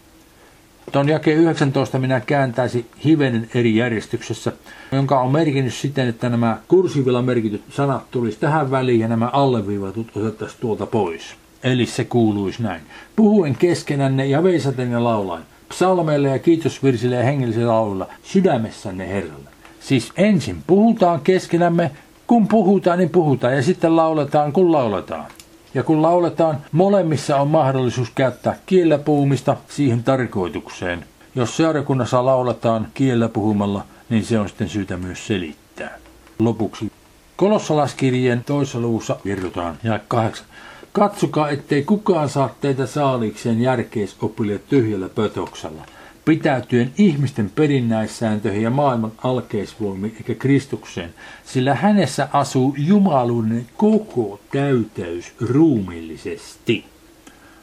Tuon 0.92 1.08
jakeen 1.08 1.38
19 1.38 1.98
minä 1.98 2.20
kääntäisin 2.20 2.86
hivenen 3.04 3.48
eri 3.54 3.76
järjestyksessä, 3.76 4.52
jonka 4.92 5.20
on 5.20 5.32
merkinnyt 5.32 5.74
siten, 5.74 6.08
että 6.08 6.28
nämä 6.28 6.58
kursivilla 6.68 7.22
merkityt 7.22 7.62
sanat 7.70 8.10
tulisi 8.10 8.38
tähän 8.40 8.70
väliin 8.70 9.00
ja 9.00 9.08
nämä 9.08 9.30
alleviivatut 9.32 10.16
otettaisiin 10.16 10.60
tuolta 10.60 10.86
pois. 10.86 11.22
Eli 11.62 11.86
se 11.86 12.04
kuuluisi 12.04 12.62
näin. 12.62 12.80
Puhuen 13.16 13.56
keskenänne 13.56 14.26
ja 14.26 14.42
veisaten 14.42 14.90
ja 14.90 15.04
laulain, 15.04 15.42
psalmeille 15.68 16.28
ja 16.28 16.38
kiitosvirsille 16.38 17.16
ja 17.16 17.22
hengellisillä 17.22 17.72
lauluilla, 17.72 18.08
sydämessänne 18.22 19.08
Herralle. 19.08 19.50
Siis 19.80 20.12
ensin 20.16 20.56
puhutaan 20.66 21.20
keskenämme, 21.20 21.90
kun 22.26 22.48
puhutaan, 22.48 22.98
niin 22.98 23.10
puhutaan, 23.10 23.56
ja 23.56 23.62
sitten 23.62 23.96
lauletaan, 23.96 24.52
kun 24.52 24.72
lauletaan. 24.72 25.26
Ja 25.74 25.82
kun 25.82 26.02
lauletaan, 26.02 26.58
molemmissa 26.72 27.36
on 27.36 27.48
mahdollisuus 27.48 28.10
käyttää 28.14 28.56
kiellä 28.66 28.98
puhumista 28.98 29.56
siihen 29.68 30.04
tarkoitukseen. 30.04 31.04
Jos 31.34 31.56
seurakunnassa 31.56 32.24
lauletaan 32.24 32.86
kiellä 32.94 33.28
puhumalla, 33.28 33.84
niin 34.08 34.24
se 34.24 34.38
on 34.38 34.48
sitten 34.48 34.68
syytä 34.68 34.96
myös 34.96 35.26
selittää. 35.26 35.98
Lopuksi 36.38 36.92
Kolossalaskirjeen 37.40 38.44
toisessa 38.44 38.78
luvussa 38.80 39.16
kirjoitetaan 39.22 39.78
ja 39.84 40.00
kahdeksan. 40.08 40.46
Katsokaa, 40.92 41.50
ettei 41.50 41.82
kukaan 41.82 42.28
saa 42.28 42.54
teitä 42.60 42.86
saaliikseen 42.86 43.60
järkeisopille 43.60 44.60
tyhjällä 44.68 45.08
pötoksella, 45.08 45.82
pitäytyen 46.30 46.92
ihmisten 46.98 47.50
perinnäissääntöihin 47.54 48.62
ja 48.62 48.70
maailman 48.70 49.12
alkeisvoimiin 49.24 50.14
eikä 50.16 50.34
Kristukseen, 50.34 51.14
sillä 51.44 51.74
hänessä 51.74 52.28
asuu 52.32 52.74
jumaluuden 52.78 53.66
koko 53.76 54.40
täyteys 54.52 55.32
ruumillisesti. 55.40 56.84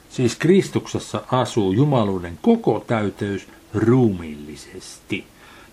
Siis 0.10 0.36
Kristuksessa 0.36 1.24
asuu 1.32 1.72
jumaluuden 1.72 2.40
koko 2.42 2.84
täyteys 2.88 3.48
ruumillisesti. 3.74 5.26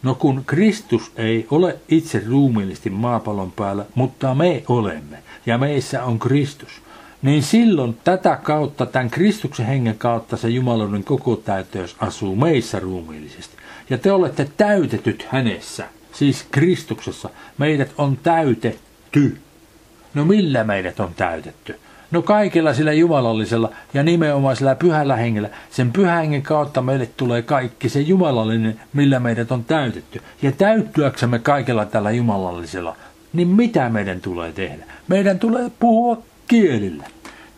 No 0.02 0.14
kun 0.14 0.42
Kristus 0.46 1.12
ei 1.16 1.46
ole 1.50 1.78
itse 1.88 2.22
ruumiillisesti 2.28 2.90
maapallon 2.90 3.52
päällä, 3.52 3.86
mutta 3.94 4.34
me 4.34 4.64
olemme, 4.68 5.18
ja 5.46 5.58
meissä 5.58 6.04
on 6.04 6.18
Kristus, 6.18 6.70
niin 7.24 7.42
silloin 7.42 7.98
tätä 8.04 8.38
kautta, 8.42 8.86
tämän 8.86 9.10
Kristuksen 9.10 9.66
hengen 9.66 9.98
kautta 9.98 10.36
se 10.36 10.48
Jumaluuden 10.48 11.04
koko 11.04 11.36
täyteys 11.36 11.96
asuu 11.98 12.36
meissä 12.36 12.80
ruumiillisesti. 12.80 13.56
Ja 13.90 13.98
te 13.98 14.12
olette 14.12 14.48
täytetyt 14.56 15.26
hänessä, 15.28 15.84
siis 16.12 16.46
Kristuksessa. 16.50 17.30
Meidät 17.58 17.92
on 17.98 18.16
täytetty. 18.16 19.38
No 20.14 20.24
millä 20.24 20.64
meidät 20.64 21.00
on 21.00 21.14
täytetty? 21.14 21.78
No 22.10 22.22
kaikilla 22.22 22.74
sillä 22.74 22.92
jumalallisella 22.92 23.70
ja 23.94 24.02
nimenomaan 24.02 24.56
sillä 24.56 24.74
pyhällä 24.74 25.16
hengellä. 25.16 25.50
Sen 25.70 25.92
pyhän 25.92 26.18
hengen 26.18 26.42
kautta 26.42 26.82
meille 26.82 27.08
tulee 27.16 27.42
kaikki 27.42 27.88
se 27.88 28.00
jumalallinen, 28.00 28.80
millä 28.92 29.20
meidät 29.20 29.52
on 29.52 29.64
täytetty. 29.64 30.22
Ja 30.42 30.52
täyttyäksemme 30.52 31.38
kaikella 31.38 31.86
tällä 31.86 32.10
jumalallisella, 32.10 32.96
niin 33.32 33.48
mitä 33.48 33.88
meidän 33.88 34.20
tulee 34.20 34.52
tehdä? 34.52 34.84
Meidän 35.08 35.38
tulee 35.38 35.70
puhua 35.80 36.22
kielillä. 36.48 37.04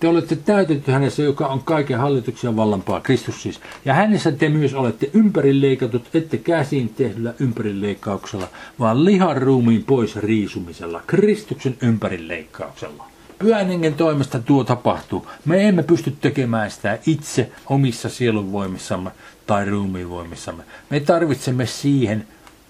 Te 0.01 0.09
olette 0.09 0.37
täytetty 0.37 0.93
hänessä, 0.93 1.22
joka 1.22 1.47
on 1.47 1.62
kaiken 1.64 1.99
hallituksen 1.99 2.57
vallanpaa, 2.57 3.01
Kristus 3.01 3.43
siis. 3.43 3.61
Ja 3.84 3.95
hänessä 3.95 4.32
te 4.32 4.49
myös 4.49 4.74
olette 4.74 5.11
ympärileikatut, 5.14 6.09
ette 6.14 6.37
käsin 6.37 6.89
tehdyllä 6.89 7.34
ympärileikkauksella, 7.41 8.49
vaan 8.78 9.05
lihan 9.05 9.37
ruumiin 9.37 9.84
pois 9.84 10.16
riisumisella, 10.16 11.03
Kristuksen 11.07 11.76
ympärileikkauksella. 11.82 13.05
Pyhän 13.39 13.66
hengen 13.66 13.95
toimesta 13.95 14.39
tuo 14.39 14.64
tapahtuu. 14.64 15.26
Me 15.45 15.68
emme 15.68 15.82
pysty 15.82 16.11
tekemään 16.20 16.70
sitä 16.70 16.99
itse 17.07 17.51
omissa 17.66 18.09
sielunvoimissamme 18.09 19.11
tai 19.47 19.64
ruumiinvoimissamme. 19.64 20.62
Me 20.91 21.01
tarvitsemme 21.01 21.66
siihen, 21.66 22.26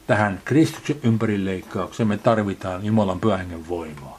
tähän 0.07 0.41
Kristuksen 0.45 0.97
ympärileikkaukseen, 1.03 2.09
me 2.09 2.19
tarvitaan 2.19 2.85
Jumalan 2.85 3.21
pyhän 3.21 3.39
hengen 3.39 3.69
voimaa. 3.69 4.16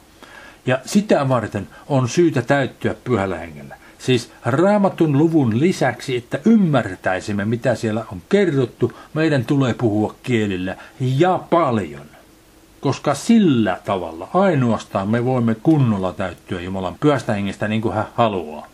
Ja 0.68 0.78
sitä 0.84 1.28
varten 1.28 1.68
on 1.86 2.08
syytä 2.08 2.42
täyttyä 2.42 2.94
pyhällä 3.04 3.38
hengellä. 3.38 3.76
Siis 3.98 4.32
raamatun 4.44 5.18
luvun 5.18 5.60
lisäksi, 5.60 6.16
että 6.16 6.38
ymmärtäisimme 6.44 7.44
mitä 7.44 7.74
siellä 7.74 8.04
on 8.12 8.22
kerrottu, 8.28 8.92
meidän 9.14 9.44
tulee 9.44 9.74
puhua 9.74 10.14
kielillä 10.22 10.76
ja 11.00 11.38
paljon. 11.50 12.06
Koska 12.80 13.14
sillä 13.14 13.78
tavalla 13.84 14.28
ainoastaan 14.34 15.08
me 15.08 15.24
voimme 15.24 15.54
kunnolla 15.54 16.12
täyttyä 16.12 16.60
Jumalan 16.60 16.96
pyhästä 17.00 17.32
hengestä 17.32 17.68
niin 17.68 17.82
kuin 17.82 17.94
hän 17.94 18.08
haluaa. 18.14 18.66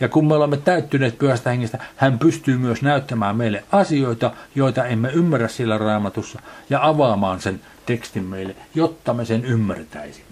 Ja 0.00 0.08
kun 0.08 0.26
me 0.26 0.34
olemme 0.34 0.56
täyttyneet 0.56 1.18
pyhästä 1.18 1.50
hengestä, 1.50 1.78
hän 1.96 2.18
pystyy 2.18 2.58
myös 2.58 2.82
näyttämään 2.82 3.36
meille 3.36 3.64
asioita, 3.72 4.32
joita 4.54 4.86
emme 4.86 5.10
ymmärrä 5.10 5.48
sillä 5.48 5.78
raamatussa, 5.78 6.40
ja 6.70 6.86
avaamaan 6.86 7.40
sen 7.40 7.60
tekstin 7.86 8.24
meille, 8.24 8.56
jotta 8.74 9.14
me 9.14 9.24
sen 9.24 9.44
ymmärtäisimme. 9.44 10.27